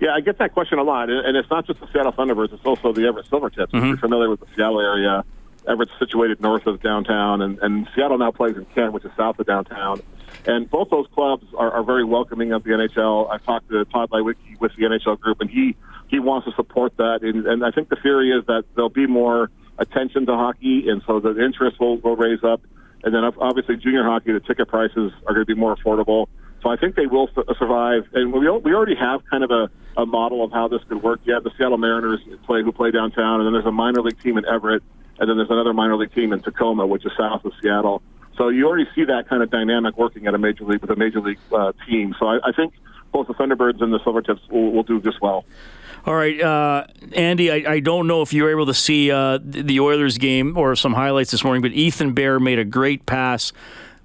Yeah, 0.00 0.14
I 0.14 0.20
get 0.20 0.38
that 0.38 0.54
question 0.54 0.78
a 0.78 0.82
lot, 0.82 1.10
and 1.10 1.36
it's 1.36 1.50
not 1.50 1.66
just 1.66 1.78
the 1.80 1.86
Seattle 1.92 2.12
Thunderbirds; 2.12 2.54
it's 2.54 2.64
also 2.64 2.92
the 2.92 3.06
Everett 3.06 3.26
Silvertips. 3.26 3.68
Mm-hmm. 3.68 3.76
If 3.76 3.84
you're 3.84 3.96
familiar 3.98 4.30
with 4.30 4.40
the 4.40 4.46
Seattle 4.56 4.80
area, 4.80 5.24
Everett's 5.68 5.92
situated 5.98 6.40
north 6.40 6.66
of 6.66 6.82
downtown, 6.82 7.42
and, 7.42 7.58
and 7.58 7.88
Seattle 7.94 8.16
now 8.16 8.30
plays 8.30 8.56
in 8.56 8.64
Kent, 8.66 8.92
which 8.92 9.04
is 9.04 9.10
south 9.16 9.38
of 9.38 9.46
downtown. 9.46 10.00
And 10.46 10.70
both 10.70 10.90
those 10.90 11.06
clubs 11.14 11.46
are, 11.56 11.70
are 11.70 11.82
very 11.82 12.04
welcoming 12.04 12.52
of 12.52 12.64
the 12.64 12.70
NHL. 12.70 13.30
I 13.30 13.38
talked 13.38 13.68
to 13.70 13.84
Tod 13.86 14.10
Leiweke 14.10 14.58
with 14.58 14.72
the 14.76 14.84
NHL 14.84 15.20
group, 15.20 15.40
and 15.40 15.50
he 15.50 15.76
he 16.08 16.18
wants 16.18 16.46
to 16.48 16.54
support 16.54 16.96
that. 16.96 17.22
And, 17.22 17.46
and 17.46 17.64
I 17.64 17.70
think 17.70 17.88
the 17.88 17.96
theory 17.96 18.30
is 18.30 18.44
that 18.46 18.64
there'll 18.74 18.88
be 18.88 19.06
more 19.06 19.50
attention 19.78 20.26
to 20.26 20.34
hockey, 20.34 20.88
and 20.88 21.02
so 21.06 21.20
the 21.20 21.42
interest 21.42 21.78
will, 21.78 21.98
will 21.98 22.16
raise 22.16 22.42
up. 22.42 22.62
And 23.02 23.14
then 23.14 23.24
obviously 23.24 23.76
junior 23.76 24.04
hockey, 24.04 24.32
the 24.32 24.40
ticket 24.40 24.68
prices 24.68 25.12
are 25.26 25.34
going 25.34 25.46
to 25.46 25.54
be 25.54 25.54
more 25.54 25.74
affordable. 25.76 26.26
So 26.62 26.68
I 26.68 26.76
think 26.76 26.94
they 26.94 27.06
will 27.06 27.30
survive. 27.58 28.06
And 28.12 28.32
we 28.32 28.40
we 28.40 28.74
already 28.74 28.96
have 28.96 29.22
kind 29.30 29.44
of 29.44 29.50
a, 29.50 29.70
a 29.96 30.04
model 30.04 30.44
of 30.44 30.52
how 30.52 30.68
this 30.68 30.82
could 30.88 31.02
work. 31.02 31.20
You 31.24 31.34
have 31.34 31.44
the 31.44 31.50
Seattle 31.56 31.78
Mariners 31.78 32.20
play 32.44 32.62
who 32.62 32.72
play 32.72 32.90
downtown, 32.90 33.40
and 33.40 33.46
then 33.46 33.52
there's 33.54 33.66
a 33.66 33.72
minor 33.72 34.02
league 34.02 34.20
team 34.20 34.36
in 34.36 34.44
Everett, 34.44 34.82
and 35.18 35.30
then 35.30 35.38
there's 35.38 35.50
another 35.50 35.72
minor 35.72 35.96
league 35.96 36.12
team 36.14 36.32
in 36.32 36.40
Tacoma, 36.40 36.86
which 36.86 37.06
is 37.06 37.12
south 37.16 37.44
of 37.46 37.52
Seattle. 37.62 38.02
So 38.36 38.48
you 38.48 38.66
already 38.66 38.88
see 38.94 39.04
that 39.04 39.28
kind 39.28 39.42
of 39.42 39.50
dynamic 39.50 39.96
working 39.96 40.26
at 40.26 40.34
a 40.34 40.38
major 40.38 40.64
league 40.64 40.80
with 40.80 40.90
a 40.90 40.96
major 40.96 41.20
league 41.20 41.38
uh, 41.52 41.72
team. 41.86 42.14
So 42.18 42.26
I, 42.26 42.38
I 42.48 42.52
think 42.52 42.72
both 43.12 43.26
the 43.26 43.34
Thunderbirds 43.34 43.82
and 43.82 43.92
the 43.92 43.98
Silvertips 44.00 44.48
will, 44.50 44.72
will 44.72 44.82
do 44.82 45.00
just 45.00 45.20
well. 45.20 45.44
All 46.06 46.14
right, 46.14 46.40
uh, 46.40 46.86
Andy, 47.12 47.50
I, 47.50 47.72
I, 47.72 47.80
don't 47.80 48.06
know 48.06 48.22
if 48.22 48.32
you 48.32 48.44
were 48.44 48.50
able 48.50 48.64
to 48.66 48.74
see 48.74 49.10
uh, 49.10 49.38
the 49.42 49.80
Oilers 49.80 50.16
game 50.16 50.56
or 50.56 50.74
some 50.74 50.94
highlights 50.94 51.30
this 51.30 51.44
morning, 51.44 51.60
but 51.60 51.72
Ethan 51.72 52.14
Bear 52.14 52.40
made 52.40 52.58
a 52.58 52.64
great 52.64 53.04
pass 53.04 53.52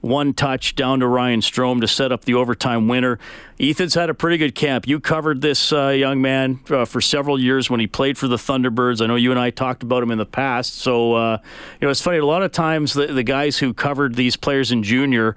one 0.06 0.34
touch 0.34 0.76
down 0.76 1.00
to 1.00 1.08
Ryan 1.08 1.40
Strome 1.40 1.82
to 1.82 1.88
set 1.88 2.12
up 2.12 2.26
the 2.26 2.36
overtime 2.36 2.88
winner. 2.88 3.18
Ethan's 3.60 3.96
had 3.96 4.12
a 4.12 4.14
pretty 4.14 4.38
good 4.38 4.54
camp. 4.54 4.88
You 4.88 5.00
covered 5.00 5.42
this 5.42 5.74
uh, 5.74 5.88
young 5.90 6.22
man 6.22 6.60
uh, 6.70 6.86
for 6.86 7.02
several 7.02 7.40
years 7.40 7.72
when 7.72 7.80
he 7.80 7.88
played 7.88 8.16
for 8.16 8.28
the 8.28 8.36
Thunderbirds. 8.36 9.02
I 9.02 9.08
know 9.08 9.16
you 9.16 9.32
and 9.32 9.40
I 9.40 9.50
talked 9.50 9.82
about 9.82 10.04
him 10.04 10.12
in 10.12 10.20
the 10.20 10.26
past. 10.26 10.76
So, 10.76 11.14
uh, 11.14 11.40
you 11.82 11.88
know, 11.88 11.90
it's 11.90 12.02
funny. 12.02 12.20
A 12.20 12.26
lot 12.26 12.44
of 12.44 12.52
times 12.52 12.94
the, 12.94 13.08
the 13.08 13.24
guys 13.24 13.58
who 13.58 13.74
covered 13.74 14.14
these 14.14 14.36
players 14.38 14.72
in 14.72 14.84
junior 14.84 15.36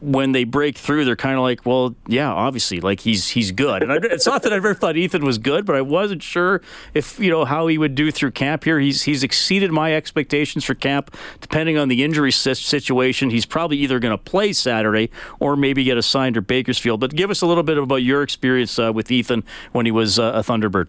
when 0.00 0.32
they 0.32 0.44
break 0.44 0.76
through, 0.76 1.04
they're 1.04 1.16
kind 1.16 1.36
of 1.36 1.42
like, 1.42 1.64
well, 1.64 1.94
yeah, 2.06 2.30
obviously, 2.30 2.80
like 2.80 3.00
he's 3.00 3.28
he's 3.28 3.50
good. 3.50 3.82
And 3.82 3.92
I, 3.92 3.96
it's 4.02 4.26
not 4.26 4.42
that 4.42 4.52
I 4.52 4.56
ever 4.56 4.74
thought 4.74 4.96
Ethan 4.96 5.24
was 5.24 5.38
good, 5.38 5.64
but 5.64 5.74
I 5.74 5.80
wasn't 5.80 6.22
sure 6.22 6.60
if 6.94 7.18
you 7.18 7.30
know 7.30 7.44
how 7.44 7.66
he 7.66 7.78
would 7.78 7.94
do 7.94 8.10
through 8.10 8.32
camp 8.32 8.64
here. 8.64 8.78
He's 8.78 9.02
he's 9.02 9.22
exceeded 9.22 9.72
my 9.72 9.94
expectations 9.94 10.64
for 10.64 10.74
camp. 10.74 11.16
Depending 11.40 11.78
on 11.78 11.88
the 11.88 12.04
injury 12.04 12.30
situation, 12.30 13.30
he's 13.30 13.46
probably 13.46 13.78
either 13.78 13.98
going 13.98 14.16
to 14.16 14.22
play 14.22 14.52
Saturday 14.52 15.10
or 15.40 15.56
maybe 15.56 15.84
get 15.84 15.96
assigned 15.96 16.34
to 16.34 16.42
Bakersfield. 16.42 17.00
But 17.00 17.14
give 17.14 17.30
us 17.30 17.40
a 17.40 17.46
little 17.46 17.62
bit 17.62 17.78
about 17.78 17.96
your 17.96 18.22
experience 18.22 18.78
uh, 18.78 18.92
with 18.92 19.10
Ethan 19.10 19.44
when 19.72 19.86
he 19.86 19.92
was 19.92 20.18
uh, 20.18 20.32
a 20.34 20.40
Thunderbird. 20.40 20.88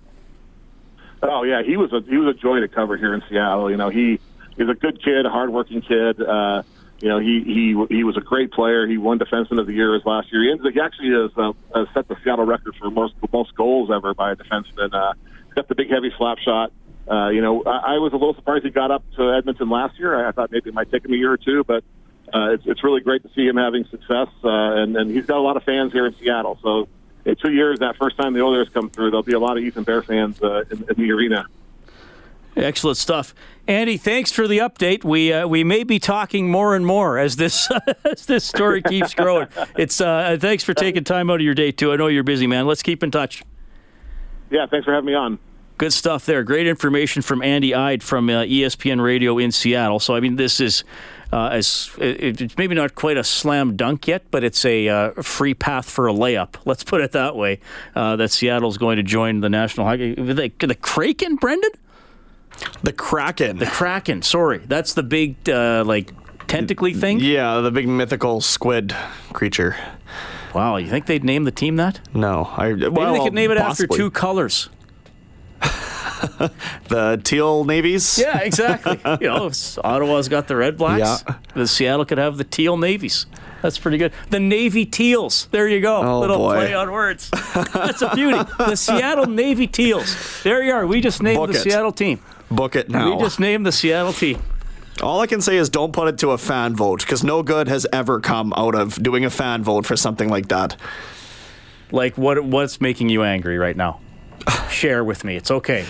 Oh 1.24 1.44
yeah, 1.44 1.64
he 1.64 1.78
was 1.78 1.94
a 1.94 2.02
he 2.02 2.18
was 2.18 2.36
a 2.36 2.40
joy 2.40 2.60
to 2.60 2.68
cover 2.68 2.98
here 2.98 3.14
in 3.14 3.24
Seattle. 3.30 3.72
You 3.72 3.78
know, 3.78 3.90
he 3.90 4.20
he's 4.58 4.70
a 4.70 4.76
good 4.76 5.02
kid, 5.02 5.26
a 5.26 5.30
hardworking 5.30 5.82
kid. 5.82 6.22
Uh, 6.22 6.64
you 7.00 7.10
know, 7.10 7.20
he 7.20 7.44
he 7.44 7.96
he 7.96 8.04
was 8.04 8.18
a 8.18 8.22
great 8.22 8.52
player. 8.52 8.88
He 8.88 8.98
won 8.98 9.20
Defenseman 9.20 9.60
of 9.60 9.68
the 9.68 9.74
Year 9.74 9.94
his 9.94 10.06
last 10.06 10.32
year. 10.32 10.44
He, 10.44 10.52
ended, 10.52 10.74
he 10.74 10.80
actually 10.80 11.12
has 11.12 11.32
uh, 11.38 11.54
uh, 11.74 11.86
set 11.94 12.08
the 12.08 12.18
Seattle 12.24 12.46
record 12.46 12.76
for 12.76 12.90
most 12.90 13.14
most 13.32 13.54
goals 13.56 13.92
ever 13.92 14.14
by 14.14 14.32
a 14.32 14.36
defenseman. 14.36 14.94
Uh, 14.94 15.14
got 15.56 15.68
the 15.68 15.76
big 15.76 15.90
heavy 15.90 16.12
slap 16.18 16.40
shot. 16.40 16.72
Uh, 17.10 17.30
you 17.30 17.42
know, 17.42 17.64
I, 17.64 17.96
I 17.96 17.98
was 18.00 18.14
a 18.14 18.18
little 18.18 18.34
surprised 18.34 18.66
he 18.66 18.72
got 18.72 18.92
up 18.92 19.04
to 19.16 19.32
Edmonton 19.32 19.70
last 19.70 19.98
year. 20.00 20.26
I, 20.26 20.30
I 20.30 20.32
thought 20.32 20.52
maybe 20.52 20.70
it 20.70 20.74
might 20.74 20.92
take 20.92 21.06
him 21.06 21.14
a 21.14 21.18
year 21.18 21.32
or 21.32 21.38
two, 21.38 21.64
but 21.64 21.84
uh, 22.34 22.54
it's 22.54 22.64
it's 22.66 22.84
really 22.84 23.02
great 23.02 23.22
to 23.24 23.30
see 23.36 23.46
him 23.48 23.58
having 23.58 23.86
success. 23.86 24.28
Uh, 24.44 24.50
and 24.50 24.98
and 24.98 25.12
he's 25.12 25.28
got 25.28 25.38
a 25.38 25.42
lot 25.42 25.56
of 25.56 25.64
fans 25.64 25.94
here 25.94 26.08
in 26.08 26.16
Seattle. 26.16 26.58
So 26.64 26.88
in 27.26 27.36
two 27.36 27.52
years, 27.52 27.80
that 27.80 27.96
first 27.98 28.18
time 28.18 28.34
the 28.34 28.42
Oilers 28.42 28.70
come 28.70 28.90
through, 28.90 29.12
there'll 29.12 29.22
be 29.22 29.34
a 29.34 29.40
lot 29.40 29.58
of 29.58 29.64
Ethan 29.64 29.84
Bear 29.84 30.02
fans 30.02 30.42
uh, 30.42 30.64
in, 30.72 30.84
in 30.90 30.96
the 30.96 31.12
arena. 31.12 31.46
Excellent 32.58 32.98
stuff, 32.98 33.36
Andy. 33.68 33.98
Thanks 33.98 34.32
for 34.32 34.48
the 34.48 34.60
update. 34.60 35.04
We 35.04 35.32
uh, 35.32 35.48
we 35.48 35.64
may 35.64 35.84
be 35.84 36.00
talking 36.00 36.50
more 36.50 36.76
and 36.76 36.86
more 36.86 37.20
as 37.20 37.36
this 37.36 37.70
as 38.04 38.26
this 38.26 38.44
story 38.44 38.82
keeps 38.82 39.14
growing. 39.14 39.48
It's 39.78 40.02
uh, 40.02 40.38
thanks 40.40 40.64
for 40.64 40.74
taking 40.74 41.04
time 41.04 41.30
out 41.30 41.36
of 41.36 41.42
your 41.42 41.54
day 41.54 41.72
too. 41.72 41.94
I 41.94 41.98
know 41.98 42.08
you're 42.08 42.24
busy, 42.24 42.48
man. 42.48 42.66
Let's 42.66 42.82
keep 42.82 43.04
in 43.04 43.12
touch. 43.12 43.44
Yeah, 44.50 44.66
thanks 44.66 44.86
for 44.86 44.94
having 44.94 45.06
me 45.06 45.14
on. 45.14 45.38
Good 45.78 45.94
stuff 45.94 46.26
there. 46.26 46.44
Great 46.44 46.66
information 46.66 47.22
from 47.22 47.44
Andy 47.44 47.76
Eide 47.76 48.02
from 48.02 48.30
uh, 48.30 48.44
ESPN 48.44 49.04
Radio 49.04 49.38
in 49.38 49.52
Seattle. 49.52 50.00
So 50.00 50.16
I 50.16 50.20
mean, 50.20 50.36
this 50.36 50.60
is. 50.60 50.84
Uh, 51.30 51.50
as 51.50 51.92
it's 51.98 52.58
maybe 52.58 52.74
not 52.74 52.96
quite 52.96 53.18
a 53.18 53.24
slam 53.24 53.76
dunk 53.76 54.08
yet, 54.08 54.24
but 54.32 54.46
it's 54.46 54.64
a 54.64 54.88
uh, 54.88 55.12
free 55.22 55.54
path 55.54 55.90
for 55.90 56.08
a 56.08 56.14
layup. 56.14 56.56
Let's 56.64 56.86
put 56.86 57.02
it 57.02 57.12
that 57.12 57.36
way. 57.36 57.60
Uh, 57.94 58.16
that 58.16 58.32
Seattle's 58.32 58.78
going 58.78 58.96
to 58.96 59.04
join 59.04 59.42
the 59.42 59.50
National 59.50 59.86
Hockey. 59.86 60.16
The, 60.16 60.50
the 60.58 60.74
Kraken, 60.76 61.36
Brendan. 61.36 61.72
The 62.84 62.94
Kraken. 62.94 63.58
The 63.58 63.66
Kraken. 63.66 64.22
Sorry, 64.22 64.60
that's 64.60 64.94
the 64.94 65.04
big 65.04 65.50
uh, 65.50 65.84
like 65.86 66.14
tentacly 66.48 66.94
thing. 66.94 67.20
Yeah, 67.20 67.62
the 67.62 67.72
big 67.72 67.88
mythical 67.88 68.42
squid 68.42 68.96
creature. 69.34 69.76
Wow, 70.54 70.78
you 70.78 70.90
think 70.90 71.06
they'd 71.06 71.24
name 71.24 71.44
the 71.44 71.52
team 71.52 71.76
that? 71.76 72.00
No, 72.14 72.46
I. 72.56 72.74
Maybe 72.74 72.90
they 72.90 73.20
could 73.20 73.34
name 73.34 73.52
it 73.52 73.58
possibly. 73.58 73.86
after 73.86 73.98
two 73.98 74.12
colors. 74.12 74.70
the 76.90 77.20
teal 77.24 77.64
navies. 77.64 78.18
Yeah, 78.18 78.40
exactly. 78.40 79.00
you 79.22 79.28
know, 79.28 79.52
Ottawa's 79.84 80.30
got 80.30 80.48
the 80.48 80.54
Redblacks. 80.56 81.24
Yeah. 81.28 81.36
The 81.54 81.68
Seattle 81.68 82.06
could 82.06 82.18
have 82.18 82.38
the 82.38 82.44
teal 82.44 82.78
navies. 82.78 83.26
That's 83.62 83.78
pretty 83.78 83.98
good. 83.98 84.14
The 84.30 84.40
Navy 84.40 84.86
Teals. 84.86 85.48
There 85.52 85.68
you 85.68 85.82
go. 85.82 85.98
Oh, 85.98 86.20
Little 86.20 86.38
boy. 86.38 86.56
play 86.56 86.74
on 86.74 86.92
words. 86.92 87.30
That's 87.74 88.02
a 88.02 88.14
beauty. 88.14 88.38
The 88.58 88.76
Seattle 88.76 89.26
Navy 89.26 89.68
Teals. 89.68 90.44
There 90.44 90.64
you 90.64 90.72
are. 90.72 90.86
We 90.86 91.02
just 91.02 91.24
named 91.24 91.38
Book 91.38 91.52
the 91.52 91.58
it. 91.58 91.62
Seattle 91.64 91.92
team. 91.92 92.20
Book 92.50 92.76
it 92.76 92.90
now. 92.90 93.16
We 93.16 93.22
just 93.22 93.40
named 93.40 93.66
the 93.66 93.72
Seattle 93.72 94.14
team. 94.14 94.42
All 95.02 95.20
I 95.20 95.28
can 95.28 95.42
say 95.42 95.58
is 95.58 95.70
don't 95.70 95.94
put 95.94 96.08
it 96.08 96.18
to 96.20 96.32
a 96.32 96.38
fan 96.38 96.76
vote 96.76 97.02
because 97.02 97.24
no 97.24 97.44
good 97.44 97.68
has 97.68 97.86
ever 97.94 98.20
come 98.20 98.54
out 98.58 98.74
of 98.74 99.02
doing 99.02 99.26
a 99.26 99.30
fan 99.30 99.64
vote 99.64 99.86
for 99.86 99.96
something 99.96 100.30
like 100.30 100.48
that. 100.48 100.76
Like 101.92 102.18
what? 102.18 102.44
What's 102.44 102.82
making 102.82 103.10
you 103.10 103.24
angry 103.24 103.58
right 103.58 103.76
now? 103.78 104.00
Share 104.70 105.04
with 105.04 105.24
me. 105.24 105.36
It's 105.36 105.52
okay. 105.52 105.86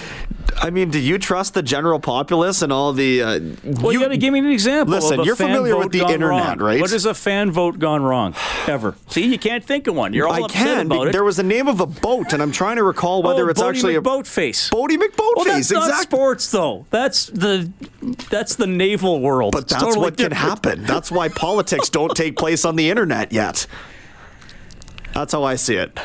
I 0.59 0.71
mean, 0.71 0.89
do 0.89 0.99
you 0.99 1.19
trust 1.19 1.53
the 1.53 1.61
general 1.61 1.99
populace 1.99 2.61
and 2.61 2.73
all 2.73 2.91
the? 2.91 3.21
Uh, 3.21 3.39
Well, 3.63 3.91
you, 3.91 3.99
got 3.99 4.07
to 4.09 4.17
give 4.17 4.33
me 4.33 4.39
an 4.39 4.47
example. 4.47 4.95
Listen, 4.95 5.23
you're 5.23 5.35
familiar 5.35 5.77
with 5.77 5.91
the 5.91 5.99
internet, 5.99 6.29
wrong. 6.29 6.57
right? 6.57 6.81
What 6.81 6.89
has 6.91 7.05
a 7.05 7.13
fan 7.13 7.51
vote 7.51 7.77
gone 7.79 8.01
wrong 8.03 8.33
ever? 8.65 8.95
See, 9.09 9.25
you 9.25 9.37
can't 9.37 9.63
think 9.63 9.87
of 9.87 9.95
one. 9.95 10.13
You're 10.13 10.27
all 10.27 10.33
I 10.33 10.39
upset 10.45 10.77
can. 10.77 10.85
about 10.87 11.07
it. 11.07 11.11
There 11.11 11.23
was 11.23 11.37
a 11.37 11.43
name 11.43 11.67
of 11.67 11.79
a 11.79 11.85
boat, 11.85 12.33
and 12.33 12.41
I'm 12.41 12.51
trying 12.51 12.77
to 12.77 12.83
recall 12.83 13.21
whether 13.21 13.45
oh, 13.45 13.49
it's 13.49 13.61
Boaty 13.61 13.69
actually 13.69 13.95
a 13.95 14.01
McBoatface. 14.01 14.71
Boaty 14.71 14.97
McBoatface. 14.97 15.35
Well, 15.35 15.45
that's 15.45 15.71
not 15.71 15.89
exactly. 15.89 16.17
sports, 16.17 16.51
though. 16.51 16.85
That's 16.89 17.27
the 17.27 17.71
that's 18.29 18.55
the 18.55 18.67
naval 18.67 19.21
world. 19.21 19.51
But 19.51 19.63
It's 19.63 19.73
that's 19.73 19.83
totally 19.83 20.03
what 20.05 20.17
can 20.17 20.31
happen. 20.31 20.83
That's 20.83 21.11
why 21.11 21.29
politics 21.29 21.89
don't 21.89 22.15
take 22.15 22.35
place 22.35 22.65
on 22.65 22.75
the 22.75 22.89
internet 22.89 23.31
yet. 23.31 23.67
That's 25.13 25.33
how 25.33 25.43
I 25.43 25.55
see 25.55 25.75
it. 25.75 25.97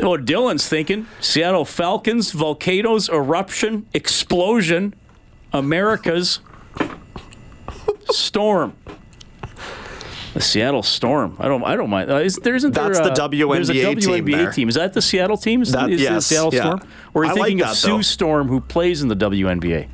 Oh, 0.00 0.16
Dylan's 0.18 0.68
thinking 0.68 1.06
Seattle 1.20 1.64
Falcons, 1.64 2.32
volcanoes, 2.32 3.08
eruption, 3.08 3.86
explosion, 3.94 4.94
America's 5.52 6.40
storm. 8.10 8.74
The 10.34 10.40
Seattle 10.40 10.82
Storm. 10.82 11.36
I 11.38 11.46
don't. 11.46 11.62
I 11.62 11.76
don't 11.76 11.90
mind. 11.90 12.10
Uh, 12.10 12.16
is, 12.16 12.34
there 12.36 12.56
isn't 12.56 12.72
there, 12.74 12.88
That's 12.88 12.98
the 12.98 13.12
uh, 13.22 13.28
There's 13.28 13.70
a 13.70 13.74
WNBA 13.74 14.00
team 14.02 14.24
WNBA 14.24 14.30
there. 14.32 14.50
team. 14.50 14.68
Is 14.68 14.74
that 14.74 14.92
the 14.92 15.00
Seattle 15.00 15.36
team? 15.36 15.62
Is, 15.62 15.70
That- 15.70 15.90
is 15.90 16.00
yes, 16.00 16.26
Seattle 16.26 16.52
yeah. 16.52 16.62
Storm? 16.62 16.80
Or 17.14 17.22
are 17.22 17.26
you 17.26 17.30
I 17.30 17.34
like 17.34 17.48
thinking 17.50 17.66
of 17.66 17.76
Sue 17.76 17.88
though. 17.88 18.02
Storm, 18.02 18.48
who 18.48 18.60
plays 18.60 19.00
in 19.00 19.06
the 19.08 19.14
WNBA? 19.14 19.88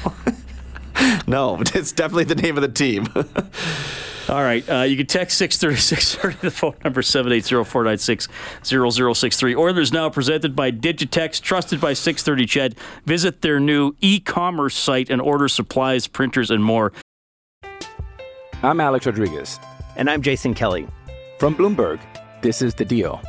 No, 1.28 1.62
it's 1.74 1.92
definitely 1.92 2.26
the 2.26 2.36
name 2.36 2.58
of 2.58 2.62
the 2.62 2.68
team. 2.68 3.08
All 4.30 4.44
right. 4.44 4.68
Uh, 4.70 4.84
you 4.84 4.96
can 4.96 5.08
text 5.08 5.40
630 5.40 5.82
630. 5.82 6.40
The 6.50 6.52
phone 6.52 6.76
number 6.84 7.02
780 7.02 7.64
496 7.64 8.28
0063. 8.64 9.56
Oilers 9.56 9.92
now 9.92 10.10
presented 10.10 10.56
by 10.56 10.72
Digitex, 10.72 11.42
trusted 11.42 11.82
by 11.82 11.94
630 11.94 12.46
Ched. 12.46 12.78
Visit 13.06 13.42
their 13.42 13.60
new 13.60 13.96
e 14.02 14.20
commerce 14.20 14.76
site 14.76 15.10
and 15.10 15.20
order 15.20 15.48
supplies, 15.48 16.06
printers, 16.06 16.52
and 16.52 16.64
more. 16.64 16.94
I'm 18.62 18.80
Alex 18.80 19.08
Rodriguez. 19.08 19.60
And 19.96 20.10
I'm 20.10 20.22
Jason 20.22 20.54
Kelly. 20.54 20.88
From 21.40 21.56
Bloomberg, 21.56 22.00
this 22.42 22.62
is 22.62 22.76
The 22.76 22.86
Deal. 22.86 23.22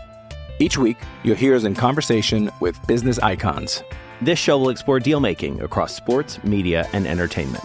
Each 0.58 0.76
week, 0.76 0.98
you'll 1.22 1.36
hear 1.36 1.54
us 1.54 1.64
in 1.64 1.74
conversation 1.74 2.50
with 2.60 2.78
business 2.86 3.18
icons. 3.20 3.82
This 4.20 4.38
show 4.38 4.58
will 4.58 4.68
explore 4.68 5.00
deal 5.00 5.20
making 5.20 5.62
across 5.62 5.94
sports, 5.94 6.42
media, 6.44 6.86
and 6.92 7.06
entertainment. 7.06 7.64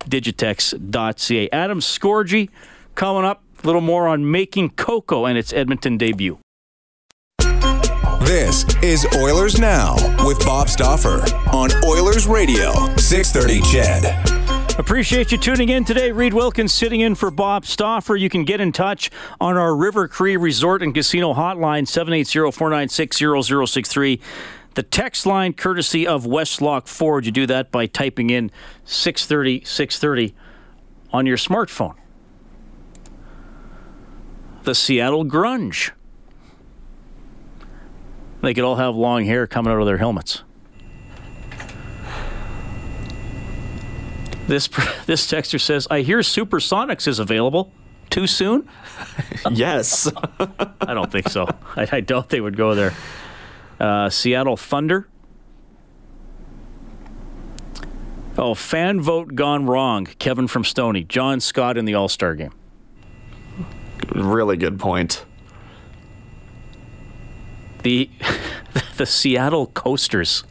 Digitex.ca. 0.00 1.50
Adam 1.50 1.80
Scorgie 1.80 2.50
coming 2.94 3.24
up. 3.24 3.42
A 3.62 3.66
little 3.66 3.80
more 3.80 4.06
on 4.06 4.30
Making 4.30 4.70
Coco 4.70 5.26
and 5.26 5.36
its 5.36 5.52
Edmonton 5.52 5.98
debut. 5.98 6.38
This 8.20 8.64
is 8.82 9.06
Oilers 9.16 9.58
Now 9.58 9.96
with 10.24 10.38
Bob 10.40 10.68
Stauffer 10.68 11.24
on 11.52 11.70
Oilers 11.84 12.26
Radio, 12.26 12.72
630 12.96 13.60
Ched. 13.62 14.78
Appreciate 14.78 15.32
you 15.32 15.38
tuning 15.38 15.70
in 15.70 15.84
today. 15.84 16.12
Reed 16.12 16.34
Wilkins 16.34 16.72
sitting 16.72 17.00
in 17.00 17.16
for 17.16 17.32
Bob 17.32 17.66
Stauffer. 17.66 18.14
You 18.14 18.28
can 18.28 18.44
get 18.44 18.60
in 18.60 18.70
touch 18.70 19.10
on 19.40 19.56
our 19.56 19.74
River 19.74 20.06
Cree 20.06 20.36
Resort 20.36 20.82
and 20.82 20.94
Casino 20.94 21.34
hotline, 21.34 21.82
780-496-0063. 21.84 24.20
The 24.78 24.84
text 24.84 25.26
line 25.26 25.54
courtesy 25.54 26.06
of 26.06 26.22
Westlock 26.24 26.86
Ford. 26.86 27.26
You 27.26 27.32
do 27.32 27.46
that 27.46 27.72
by 27.72 27.86
typing 27.86 28.30
in 28.30 28.52
630 28.84 29.64
630 29.64 30.36
on 31.12 31.26
your 31.26 31.36
smartphone. 31.36 31.96
The 34.62 34.76
Seattle 34.76 35.24
Grunge. 35.24 35.90
They 38.40 38.54
could 38.54 38.62
all 38.62 38.76
have 38.76 38.94
long 38.94 39.24
hair 39.24 39.48
coming 39.48 39.72
out 39.72 39.80
of 39.80 39.86
their 39.86 39.96
helmets. 39.98 40.44
This 44.46 44.68
this 45.06 45.26
texter 45.26 45.60
says, 45.60 45.88
"I 45.90 46.02
hear 46.02 46.20
Supersonics 46.20 47.08
is 47.08 47.18
available. 47.18 47.72
Too 48.10 48.28
soon? 48.28 48.68
yes. 49.50 50.08
I 50.80 50.94
don't 50.94 51.10
think 51.10 51.30
so. 51.30 51.48
I, 51.74 51.88
I 51.90 52.00
doubt 52.00 52.28
they 52.28 52.40
would 52.40 52.56
go 52.56 52.76
there. 52.76 52.94
Uh, 53.78 54.10
Seattle 54.10 54.56
Thunder. 54.56 55.08
Oh, 58.36 58.54
fan 58.54 59.00
vote 59.00 59.34
gone 59.34 59.66
wrong. 59.66 60.06
Kevin 60.18 60.46
from 60.46 60.64
Stony. 60.64 61.02
John 61.02 61.40
Scott 61.40 61.76
in 61.76 61.84
the 61.84 61.94
All 61.94 62.08
Star 62.08 62.36
game. 62.36 62.52
Really 64.14 64.56
good 64.56 64.78
point. 64.78 65.24
The 67.82 68.08
the 68.96 69.06
Seattle 69.06 69.66
Coasters. 69.66 70.44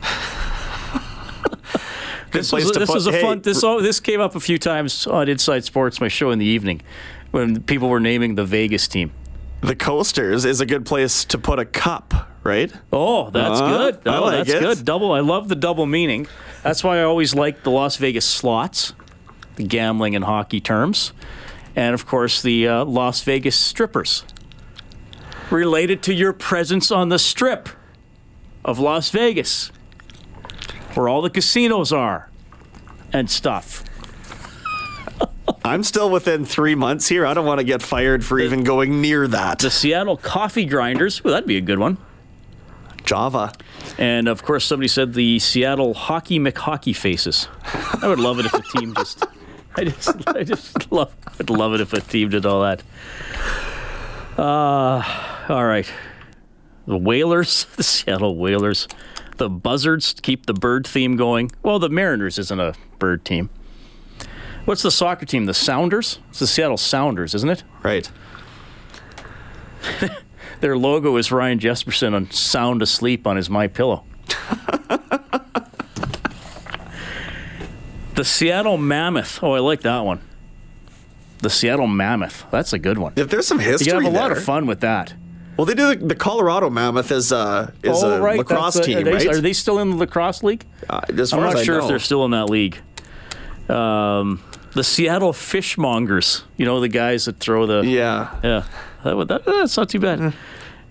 this 2.32 2.52
was, 2.52 2.72
this 2.72 2.86
put- 2.86 2.94
was 2.94 3.06
a 3.06 3.12
hey, 3.12 3.20
fun. 3.20 3.40
This 3.42 3.62
oh, 3.62 3.82
this 3.82 4.00
came 4.00 4.20
up 4.20 4.34
a 4.34 4.40
few 4.40 4.58
times 4.58 5.06
on 5.06 5.28
Inside 5.28 5.64
Sports, 5.64 6.00
my 6.00 6.08
show 6.08 6.30
in 6.30 6.38
the 6.38 6.46
evening, 6.46 6.80
when 7.32 7.62
people 7.62 7.90
were 7.90 8.00
naming 8.00 8.34
the 8.34 8.44
Vegas 8.44 8.88
team. 8.88 9.12
The 9.64 9.74
Coasters 9.74 10.44
is 10.44 10.60
a 10.60 10.66
good 10.66 10.84
place 10.84 11.24
to 11.26 11.38
put 11.38 11.58
a 11.58 11.64
cup, 11.64 12.12
right? 12.42 12.70
Oh, 12.92 13.30
that's 13.30 13.60
Uh, 13.60 13.66
good. 13.78 13.98
I 14.06 14.16
Oh, 14.18 14.24
like 14.24 14.36
that's 14.46 14.50
it. 14.50 14.60
good. 14.60 14.84
Double. 14.84 15.12
I 15.12 15.20
love 15.20 15.48
the 15.48 15.54
double 15.54 15.86
meaning. 15.86 16.26
That's 16.62 16.84
why 16.84 16.98
I 16.98 17.02
always 17.04 17.34
like 17.34 17.62
the 17.62 17.70
Las 17.70 17.96
Vegas 17.96 18.26
slots, 18.26 18.92
the 19.56 19.62
gambling 19.64 20.14
and 20.14 20.26
hockey 20.26 20.60
terms, 20.60 21.14
and 21.74 21.94
of 21.94 22.04
course 22.06 22.42
the 22.42 22.68
uh, 22.68 22.84
Las 22.84 23.22
Vegas 23.22 23.56
strippers, 23.56 24.24
related 25.50 26.02
to 26.02 26.12
your 26.12 26.34
presence 26.34 26.90
on 26.90 27.08
the 27.08 27.18
strip 27.18 27.70
of 28.66 28.78
Las 28.78 29.08
Vegas, 29.08 29.72
where 30.92 31.08
all 31.08 31.22
the 31.22 31.30
casinos 31.30 31.90
are, 31.90 32.28
and 33.14 33.30
stuff. 33.30 33.82
I'm 35.66 35.82
still 35.82 36.10
within 36.10 36.44
three 36.44 36.74
months 36.74 37.08
here. 37.08 37.24
I 37.24 37.32
don't 37.32 37.46
want 37.46 37.58
to 37.58 37.64
get 37.64 37.80
fired 37.80 38.22
for 38.22 38.38
even 38.38 38.64
going 38.64 39.00
near 39.00 39.26
that. 39.28 39.60
The 39.60 39.70
Seattle 39.70 40.18
Coffee 40.18 40.66
Grinders. 40.66 41.24
Well, 41.24 41.32
that'd 41.32 41.48
be 41.48 41.56
a 41.56 41.62
good 41.62 41.78
one. 41.78 41.96
Java. 43.04 43.52
And 43.96 44.28
of 44.28 44.42
course, 44.42 44.66
somebody 44.66 44.88
said 44.88 45.14
the 45.14 45.38
Seattle 45.38 45.94
Hockey 45.94 46.38
McHockey 46.38 46.94
Faces. 46.94 47.48
I 48.02 48.08
would 48.08 48.20
love 48.20 48.38
it 48.40 48.46
if 48.46 48.52
a 48.52 48.62
team 48.78 48.94
just. 48.94 49.24
I 49.76 49.84
just, 49.84 50.28
I 50.28 50.44
just 50.44 50.92
love. 50.92 51.14
I'd 51.40 51.50
love 51.50 51.72
it 51.74 51.80
if 51.80 51.92
a 51.94 52.00
team 52.00 52.28
did 52.28 52.44
all 52.44 52.62
that. 52.62 52.82
Uh, 54.38 55.02
all 55.48 55.64
right. 55.64 55.90
The 56.86 56.98
Whalers, 56.98 57.66
the 57.76 57.82
Seattle 57.82 58.36
Whalers, 58.36 58.86
the 59.38 59.48
Buzzards 59.48 60.12
to 60.14 60.22
keep 60.22 60.44
the 60.44 60.54
bird 60.54 60.86
theme 60.86 61.16
going. 61.16 61.50
Well, 61.62 61.78
the 61.78 61.88
Mariners 61.88 62.38
isn't 62.38 62.60
a 62.60 62.74
bird 62.98 63.24
team. 63.24 63.48
What's 64.64 64.82
the 64.82 64.90
soccer 64.90 65.26
team? 65.26 65.44
The 65.44 65.54
Sounders? 65.54 66.20
It's 66.30 66.38
the 66.38 66.46
Seattle 66.46 66.78
Sounders, 66.78 67.34
isn't 67.34 67.50
it? 67.50 67.64
Right. 67.82 68.10
Their 70.60 70.78
logo 70.78 71.16
is 71.16 71.30
Ryan 71.30 71.58
Jespersen 71.58 72.14
on 72.14 72.30
sound 72.30 72.80
asleep 72.80 73.26
on 73.26 73.36
his 73.36 73.50
My 73.50 73.66
Pillow. 73.66 74.04
the 78.14 78.24
Seattle 78.24 78.78
Mammoth. 78.78 79.40
Oh, 79.42 79.52
I 79.52 79.58
like 79.58 79.82
that 79.82 80.00
one. 80.00 80.20
The 81.38 81.50
Seattle 81.50 81.86
Mammoth. 81.86 82.46
That's 82.50 82.72
a 82.72 82.78
good 82.78 82.96
one. 82.96 83.12
If 83.16 83.28
there's 83.28 83.46
some 83.46 83.60
You 83.60 83.66
history 83.66 83.92
can 83.92 84.04
have 84.04 84.14
a 84.14 84.16
lot 84.16 84.32
of 84.32 84.42
fun 84.42 84.64
with 84.66 84.80
that. 84.80 85.12
Well, 85.58 85.66
they 85.66 85.74
do 85.74 85.94
the, 85.94 86.06
the 86.06 86.14
Colorado 86.14 86.70
Mammoth 86.70 87.12
is 87.12 87.30
uh, 87.32 87.70
is 87.82 88.02
oh, 88.02 88.12
a 88.12 88.20
right. 88.20 88.38
lacrosse 88.38 88.76
a- 88.76 88.82
team, 88.82 88.98
are 88.98 89.04
they, 89.04 89.12
right? 89.12 89.28
Are 89.28 89.40
they 89.40 89.52
still 89.52 89.78
in 89.78 89.90
the 89.90 89.96
lacrosse 89.96 90.42
league? 90.42 90.64
Uh, 90.88 91.02
I'm 91.08 91.16
not 91.16 91.62
sure 91.64 91.78
if 91.78 91.86
they're 91.86 91.98
still 91.98 92.24
in 92.24 92.30
that 92.30 92.46
league. 92.46 92.78
Um, 93.68 94.42
the 94.74 94.84
Seattle 94.84 95.32
Fishmongers. 95.32 96.42
You 96.56 96.66
know 96.66 96.80
the 96.80 96.88
guys 96.88 97.24
that 97.24 97.38
throw 97.38 97.66
the 97.66 97.82
yeah 97.88 98.38
yeah. 98.42 98.64
That, 99.04 99.16
would- 99.16 99.28
that, 99.28 99.44
that's 99.44 99.76
not 99.76 99.88
too 99.88 100.00
bad. 100.00 100.34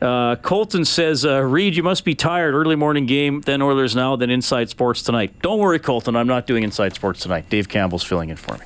Uh, 0.02 0.36
Colton 0.36 0.84
says, 0.84 1.26
uh, 1.26 1.40
Reed, 1.42 1.78
you 1.78 1.82
must 1.84 2.04
be 2.04 2.14
tired. 2.14 2.54
Early 2.54 2.76
morning 2.76 3.06
game, 3.06 3.40
then 3.40 3.62
Oilers 3.62 3.96
now, 3.96 4.18
then 4.18 4.30
Inside 4.30 4.70
Sports 4.70 5.02
tonight. 5.02 5.34
Don't 5.42 5.60
worry, 5.60 5.80
Colton. 5.80 6.18
I'm 6.18 6.28
not 6.28 6.46
doing 6.46 6.64
Inside 6.64 6.94
Sports 6.94 7.22
tonight. 7.22 7.50
Dave 7.50 7.70
Campbell's 7.70 8.04
filling 8.04 8.30
in 8.30 8.36
for 8.36 8.56
me. 8.58 8.66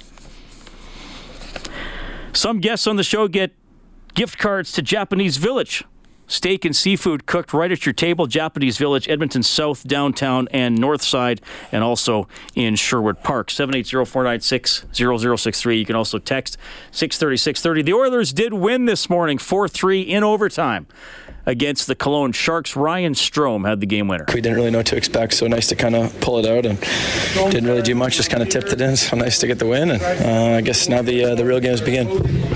Some 2.33 2.59
guests 2.59 2.87
on 2.87 2.95
the 2.95 3.03
show 3.03 3.27
get 3.27 3.51
gift 4.15 4.37
cards 4.39 4.71
to 4.73 4.81
Japanese 4.81 5.37
Village. 5.37 5.83
Steak 6.27 6.65
and 6.65 6.75
seafood 6.75 7.25
cooked 7.25 7.53
right 7.53 7.71
at 7.71 7.85
your 7.85 7.93
table. 7.93 8.27
Japanese 8.27 8.77
Village, 8.77 9.07
Edmonton 9.09 9.43
South, 9.43 9.87
downtown, 9.87 10.49
and 10.51 10.77
north 10.77 11.01
side, 11.01 11.39
and 11.71 11.81
also 11.83 12.27
in 12.53 12.75
Sherwood 12.75 13.23
Park. 13.23 13.47
780-496-0063. 13.49 15.79
You 15.79 15.85
can 15.85 15.95
also 15.95 16.19
text 16.19 16.57
630-630. 16.91 17.85
The 17.85 17.93
Oilers 17.93 18.33
did 18.33 18.53
win 18.53 18.85
this 18.85 19.09
morning, 19.09 19.37
4-3 19.37 20.05
in 20.05 20.23
overtime 20.23 20.85
against 21.47 21.87
the 21.87 21.95
Cologne 21.95 22.33
Sharks. 22.33 22.75
Ryan 22.75 23.13
Strome 23.13 23.67
had 23.67 23.79
the 23.79 23.85
game 23.85 24.07
winner. 24.07 24.25
We 24.27 24.41
didn't 24.41 24.57
really 24.57 24.69
know 24.69 24.79
what 24.79 24.87
to 24.87 24.97
expect, 24.97 25.33
so 25.33 25.47
nice 25.47 25.67
to 25.67 25.75
kind 25.75 25.95
of 25.95 26.19
pull 26.19 26.37
it 26.37 26.45
out 26.45 26.65
and 26.65 26.79
didn't 27.51 27.65
really 27.65 27.81
do 27.81 27.95
much, 27.95 28.17
just 28.17 28.29
kind 28.29 28.43
of 28.43 28.49
tipped 28.49 28.71
it 28.73 28.81
in. 28.81 28.97
So 28.97 29.15
nice 29.15 29.39
to 29.39 29.47
get 29.47 29.57
the 29.57 29.65
win, 29.65 29.91
and 29.91 30.01
uh, 30.01 30.57
I 30.57 30.61
guess 30.61 30.89
now 30.89 31.01
the 31.01 31.23
uh, 31.23 31.35
the 31.35 31.45
real 31.45 31.59
games 31.59 31.81
begin. 31.81 32.07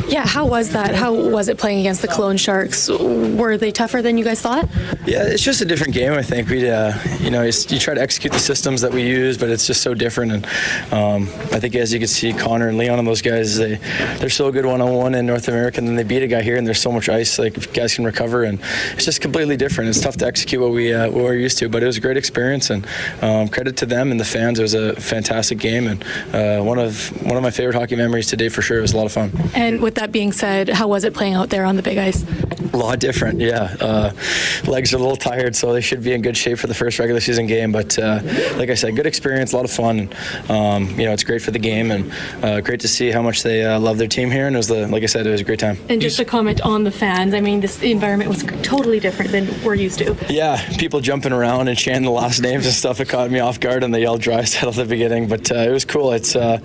Yeah, 0.10 0.28
how 0.28 0.46
was 0.46 0.72
that? 0.72 0.94
How 0.94 1.14
was 1.14 1.48
it 1.48 1.58
playing 1.58 1.80
against 1.80 2.02
the 2.02 2.10
Cologne 2.10 2.38
Sharks? 2.38 2.90
Were 2.90 3.58
they 3.62 3.72
tougher 3.72 4.02
than 4.02 4.18
you 4.18 4.26
guys 4.26 4.42
thought? 4.42 4.68
Yeah, 5.06 5.24
it's 5.24 5.44
just 5.44 5.62
a 5.62 5.66
different 5.66 5.94
game. 5.94 6.12
I 6.12 6.22
think 6.22 6.50
we, 6.50 6.70
uh, 6.70 6.94
you 7.22 7.32
know, 7.32 7.44
you 7.44 7.80
try 7.80 7.94
to 7.94 8.02
execute 8.02 8.34
the 8.34 8.40
systems 8.40 8.82
that 8.82 8.92
we 8.92 9.04
use, 9.04 9.38
but 9.38 9.50
it's 9.50 9.66
just 9.66 9.82
so 9.82 9.94
different. 9.94 10.34
And 10.34 10.46
um, 10.94 11.24
I 11.54 11.60
think 11.60 11.76
as 11.76 11.94
you 11.94 12.00
can 12.00 12.10
see, 12.10 12.34
Connor 12.34 12.68
and 12.68 12.78
Leon 12.78 13.00
and 13.00 13.08
those 13.08 13.22
guys, 13.22 13.58
they 13.58 13.76
they're 14.20 14.30
so 14.30 14.52
good 14.52 14.66
one 14.66 14.82
on 14.82 14.94
one 14.94 15.16
in 15.16 15.26
North 15.26 15.48
America, 15.48 15.78
and 15.78 15.88
then 15.88 15.96
they 15.96 16.04
beat 16.04 16.24
a 16.24 16.28
guy 16.28 16.42
here, 16.42 16.58
and 16.58 16.68
there's 16.68 16.82
so 16.82 16.92
much 16.92 17.08
ice. 17.08 17.40
Like 17.40 17.74
guys 17.74 17.96
can 17.96 18.04
recover 18.04 18.44
and 18.44 18.60
it's 18.94 19.06
just 19.06 19.22
completely 19.22 19.58
different. 19.58 19.90
It's 19.90 20.02
tough 20.02 20.18
to 20.18 20.26
execute 20.26 20.62
what 20.62 20.72
we 20.72 20.94
uh, 20.94 21.10
what 21.10 21.24
we're 21.24 21.36
used 21.36 21.58
to, 21.60 21.70
but 21.70 21.84
it 21.84 21.86
was 21.86 21.98
a 21.98 22.02
great 22.02 22.18
experience, 22.18 22.70
and 22.70 22.86
um, 23.22 23.48
credit 23.48 23.78
to 23.78 23.86
them 23.86 24.12
and 24.12 24.20
the 24.20 24.26
fans. 24.26 24.60
It 24.60 24.64
was 24.64 24.74
a 24.74 24.96
fantastic 24.96 25.60
game, 25.60 25.88
and 25.88 26.04
uh, 26.34 26.64
one 26.64 26.80
of 26.80 27.10
one 27.26 27.38
of 27.38 27.44
my 27.44 27.52
favorite 27.52 27.76
hockey 27.76 27.96
memories 27.96 28.28
today 28.28 28.50
for 28.50 28.62
sure. 28.62 28.80
It 28.80 28.82
was 28.82 28.94
a 28.94 28.98
lot 28.98 29.06
of 29.06 29.12
fun. 29.12 29.32
And 29.54 29.82
with 29.82 29.96
that 29.96 30.12
being 30.12 30.32
said, 30.32 30.70
how 30.70 30.88
was 30.88 31.04
it 31.04 31.14
playing 31.14 31.34
out 31.34 31.50
there 31.50 31.66
on 31.66 31.76
the 31.76 31.84
big 31.84 31.98
ice? 31.98 32.24
A 32.74 32.78
lot 32.78 33.00
different, 33.00 33.40
yeah. 33.40 33.76
Uh, 33.80 34.12
legs 34.66 34.94
are 34.94 34.98
a 34.98 35.00
little 35.00 35.18
tired, 35.18 35.56
so 35.56 35.74
they 35.74 35.82
should 35.82 36.04
be 36.04 36.14
in 36.14 36.22
good 36.22 36.38
shape 36.38 36.58
for 36.58 36.68
the 36.68 36.74
first 36.74 37.00
regular 37.00 37.20
season 37.20 37.46
game. 37.46 37.72
But 37.72 38.00
uh, 38.00 38.22
like 38.56 38.70
I 38.70 38.76
said, 38.76 38.96
good 38.96 39.06
experience, 39.06 39.52
a 39.52 39.58
lot 39.58 39.66
of 39.66 39.72
fun. 39.72 40.10
Um, 40.48 40.88
you 41.00 41.06
know, 41.06 41.12
it's 41.12 41.24
great 41.24 41.42
for 41.42 41.52
the 41.52 41.60
game, 41.60 41.92
and 41.92 42.12
uh, 42.44 42.62
great 42.62 42.80
to 42.82 42.88
see 42.88 43.12
how 43.12 43.22
much 43.22 43.44
they 43.44 43.66
uh, 43.66 43.78
love 43.80 43.98
their 43.98 44.08
team 44.08 44.32
here. 44.32 44.48
And 44.48 44.56
it 44.56 44.60
was 44.60 44.70
the, 44.70 44.88
like 44.88 45.04
I 45.04 45.08
said, 45.08 45.28
it 45.28 45.32
was 45.32 45.42
a 45.42 45.44
great 45.44 45.60
time. 45.60 45.78
And 45.90 46.02
just 46.02 46.20
a 46.20 46.26
comment 46.26 46.62
on 46.62 46.84
the 46.84 46.92
fans. 46.92 47.34
I 47.34 47.42
mean, 47.42 47.60
this 47.60 47.82
environment 47.82 48.30
was 48.30 48.44
totally 48.64 49.00
different 49.00 49.32
than 49.32 49.50
we're 49.64 49.76
used 49.76 50.00
to. 50.00 50.16
Yeah, 50.30 50.66
people 50.78 51.02
jumping 51.02 51.34
around 51.34 51.68
and 51.68 51.78
chanting 51.78 52.04
the 52.04 52.12
last 52.12 52.40
names 52.42 52.66
and 52.66 52.74
stuff. 52.74 53.02
It 53.02 53.10
caught 53.10 53.30
me 53.32 53.40
off 53.40 53.60
guard, 53.60 53.84
and 53.84 53.94
they 53.94 54.02
yelled 54.02 54.22
Draisaitl 54.22 54.68
at 54.70 54.76
the 54.76 54.86
beginning. 54.86 55.28
But 55.28 55.52
uh, 55.52 55.56
it 55.56 55.72
was 55.72 55.84
cool. 55.84 56.14
It's 56.14 56.38
uh, 56.38 56.60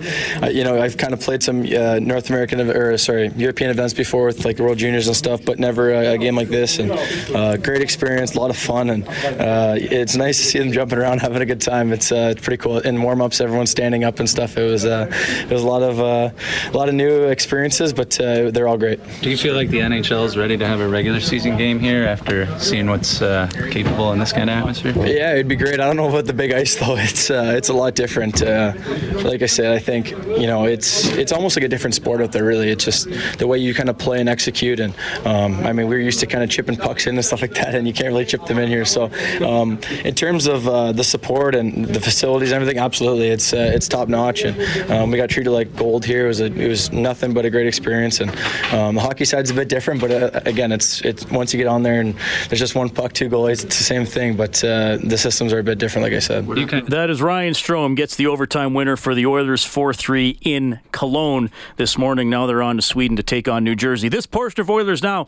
you 0.51 0.63
know, 0.63 0.81
I've 0.81 0.95
kind 0.95 1.13
of 1.13 1.19
played 1.19 1.43
some 1.43 1.63
North 1.63 2.29
American 2.29 2.61
or 2.61 2.97
sorry 2.97 3.29
European 3.35 3.71
events 3.71 3.93
before 3.93 4.25
with 4.25 4.45
like 4.45 4.59
World 4.59 4.77
Juniors 4.77 5.07
and 5.07 5.15
stuff, 5.15 5.43
but 5.43 5.59
never 5.59 5.96
a, 5.99 6.17
game 6.17 6.35
like 6.35 6.49
this. 6.49 6.79
And 6.79 6.91
uh, 7.35 7.57
great 7.57 7.81
experience, 7.81 8.35
a 8.35 8.39
lot 8.39 8.49
of 8.49 8.57
fun, 8.57 8.89
and 8.89 9.07
uh, 9.07 9.75
it's 9.77 10.15
nice 10.15 10.37
to 10.37 10.43
see 10.43 10.59
them 10.59 10.71
jumping 10.71 10.97
around, 10.97 11.19
having 11.21 11.41
a 11.41 11.45
good 11.45 11.61
time. 11.61 11.93
It's, 11.93 12.11
uh, 12.11 12.33
it's 12.35 12.41
pretty 12.41 12.57
cool. 12.57 12.79
In 12.79 13.01
warm 13.01 13.21
ups, 13.21 13.41
everyone's 13.41 13.71
standing 13.71 14.03
up 14.03 14.19
and 14.19 14.29
stuff. 14.29 14.57
It 14.57 14.69
was 14.69 14.85
uh, 14.85 15.07
it 15.41 15.51
was 15.51 15.63
a 15.63 15.67
lot 15.67 15.83
of 15.83 15.99
uh, 15.99 16.29
a 16.67 16.77
lot 16.77 16.89
of 16.89 16.95
new 16.95 17.25
experiences, 17.25 17.93
but 17.93 18.19
uh, 18.19 18.51
they're 18.51 18.67
all 18.67 18.77
great. 18.77 18.99
Do 19.21 19.29
you 19.29 19.37
feel 19.37 19.55
like 19.55 19.69
the 19.69 19.79
NHL 19.79 20.25
is 20.25 20.37
ready 20.37 20.57
to 20.57 20.67
have 20.67 20.79
a 20.79 20.87
regular 20.87 21.19
season 21.19 21.57
game 21.57 21.79
here 21.79 22.05
after 22.05 22.47
seeing 22.59 22.89
what's 22.89 23.19
capable 23.19 24.11
in 24.13 24.19
this 24.19 24.33
kind 24.33 24.49
of 24.49 24.57
atmosphere? 24.57 24.93
Yeah, 25.05 25.33
it'd 25.33 25.47
be 25.47 25.55
great. 25.55 25.79
I 25.79 25.85
don't 25.85 25.97
know 25.97 26.09
about 26.09 26.25
the 26.25 26.33
big 26.33 26.51
ice 26.51 26.75
though. 26.79 26.97
It's 26.97 27.29
it's 27.29 27.69
a 27.69 27.73
lot 27.73 27.95
different. 27.95 28.41
like 28.41 29.41
I 29.41 29.45
said, 29.45 29.73
I 29.73 29.79
think 29.79 30.11
you 30.11 30.47
know 30.47 30.65
it's 30.65 31.07
it's 31.09 31.31
almost 31.31 31.55
like 31.55 31.63
a 31.63 31.69
different 31.69 31.95
sport 31.95 32.21
out 32.21 32.31
there. 32.31 32.43
Really, 32.43 32.69
it's 32.69 32.85
just 32.85 33.07
the 33.37 33.47
way 33.47 33.57
you 33.57 33.73
kind 33.73 33.89
of 33.89 33.97
play 33.97 34.19
and 34.19 34.29
execute. 34.29 34.79
And 34.79 34.93
um, 35.25 35.65
I 35.65 35.73
mean, 35.73 35.86
we're 35.87 35.99
used 35.99 36.19
to 36.19 36.27
kind 36.27 36.43
of 36.43 36.49
chipping 36.49 36.75
pucks 36.75 37.07
in 37.07 37.15
and 37.15 37.25
stuff 37.25 37.41
like 37.41 37.53
that, 37.55 37.75
and 37.75 37.87
you 37.87 37.93
can't 37.93 38.09
really 38.09 38.25
chip 38.25 38.45
them 38.45 38.59
in 38.59 38.67
here. 38.67 38.85
So, 38.85 39.11
um, 39.45 39.79
in 40.03 40.15
terms 40.15 40.47
of 40.47 40.67
uh, 40.67 40.91
the 40.91 41.03
support 41.03 41.55
and 41.55 41.85
the 41.85 41.99
facilities 41.99 42.51
and 42.51 42.61
everything, 42.61 42.79
absolutely, 42.79 43.29
it's 43.29 43.53
uh, 43.53 43.71
it's 43.73 43.87
top 43.87 44.07
notch, 44.07 44.43
and 44.43 44.91
um, 44.91 45.11
we 45.11 45.17
got 45.17 45.29
treated 45.29 45.51
like 45.51 45.75
gold 45.75 46.05
here. 46.05 46.25
It 46.25 46.27
was 46.27 46.41
a, 46.41 46.45
it 46.45 46.67
was 46.67 46.91
nothing 46.91 47.33
but 47.33 47.45
a 47.45 47.49
great 47.49 47.67
experience, 47.67 48.19
and 48.19 48.29
um, 48.73 48.95
the 48.95 49.01
hockey 49.01 49.25
side's 49.25 49.51
a 49.51 49.53
bit 49.53 49.69
different, 49.69 50.01
but 50.01 50.11
uh, 50.11 50.41
again, 50.45 50.71
it's 50.71 51.01
it's 51.01 51.29
once 51.31 51.53
you 51.53 51.57
get 51.57 51.67
on 51.67 51.83
there 51.83 51.99
and 51.99 52.15
there's 52.49 52.59
just 52.59 52.75
one 52.75 52.89
puck, 52.89 53.13
two 53.13 53.29
goalies, 53.29 53.63
it's 53.63 53.77
the 53.77 53.83
same 53.83 54.05
thing, 54.05 54.35
but 54.35 54.63
uh, 54.63 54.97
the 55.03 55.17
systems 55.17 55.53
are 55.53 55.59
a 55.59 55.63
bit 55.63 55.77
different, 55.77 56.03
like 56.03 56.13
I 56.13 56.19
said. 56.19 56.47
That 56.87 57.09
is 57.09 57.21
Ryan 57.21 57.53
Strome 57.53 57.95
gets 57.95 58.15
the 58.15 58.27
overtime 58.27 58.73
winner 58.73 58.97
for 58.97 59.15
the 59.15 59.25
Oilers 59.25 59.65
4-3 59.65 60.37
in 60.41 60.79
Cologne 60.91 61.51
this 61.77 61.97
morning. 61.97 62.29
Now 62.29 62.45
they're 62.45 62.61
on 62.61 62.77
to 62.77 62.81
Sweden 62.81 63.17
to 63.17 63.23
take 63.23 63.47
on 63.47 63.63
New 63.63 63.75
Jersey. 63.75 64.09
This 64.09 64.25
portion 64.25 64.61
of 64.61 64.69
Oilers 64.69 65.03
Now 65.03 65.27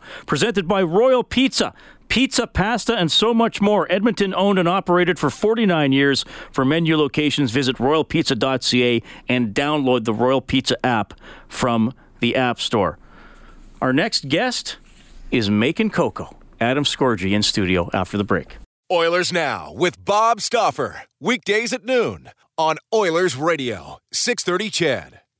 presented 0.50 0.66
by 0.66 0.82
Royal 0.82 1.22
Pizza. 1.22 1.72
Pizza, 2.08 2.44
pasta, 2.44 2.96
and 2.96 3.12
so 3.12 3.32
much 3.32 3.60
more. 3.60 3.86
Edmonton 3.88 4.34
owned 4.34 4.58
and 4.58 4.68
operated 4.68 5.16
for 5.16 5.30
49 5.30 5.92
years. 5.92 6.24
For 6.50 6.64
menu 6.64 6.96
locations, 6.96 7.52
visit 7.52 7.76
royalpizza.ca 7.76 9.00
and 9.28 9.54
download 9.54 10.06
the 10.06 10.12
Royal 10.12 10.40
Pizza 10.40 10.74
app 10.84 11.14
from 11.46 11.94
the 12.18 12.34
App 12.34 12.58
Store. 12.58 12.98
Our 13.80 13.92
next 13.92 14.28
guest 14.28 14.78
is 15.30 15.48
Making 15.48 15.90
Coco. 15.90 16.36
Adam 16.60 16.82
Scorgie 16.82 17.30
in 17.32 17.44
studio 17.44 17.88
after 17.94 18.18
the 18.18 18.24
break. 18.24 18.56
Oilers 18.90 19.32
Now 19.32 19.72
with 19.72 20.04
Bob 20.04 20.40
Stauffer. 20.40 21.02
Weekdays 21.20 21.72
at 21.72 21.84
noon 21.84 22.30
on 22.58 22.76
Oilers 22.92 23.36
Radio, 23.36 23.98
630 24.12 24.68
CHED. 24.70 25.19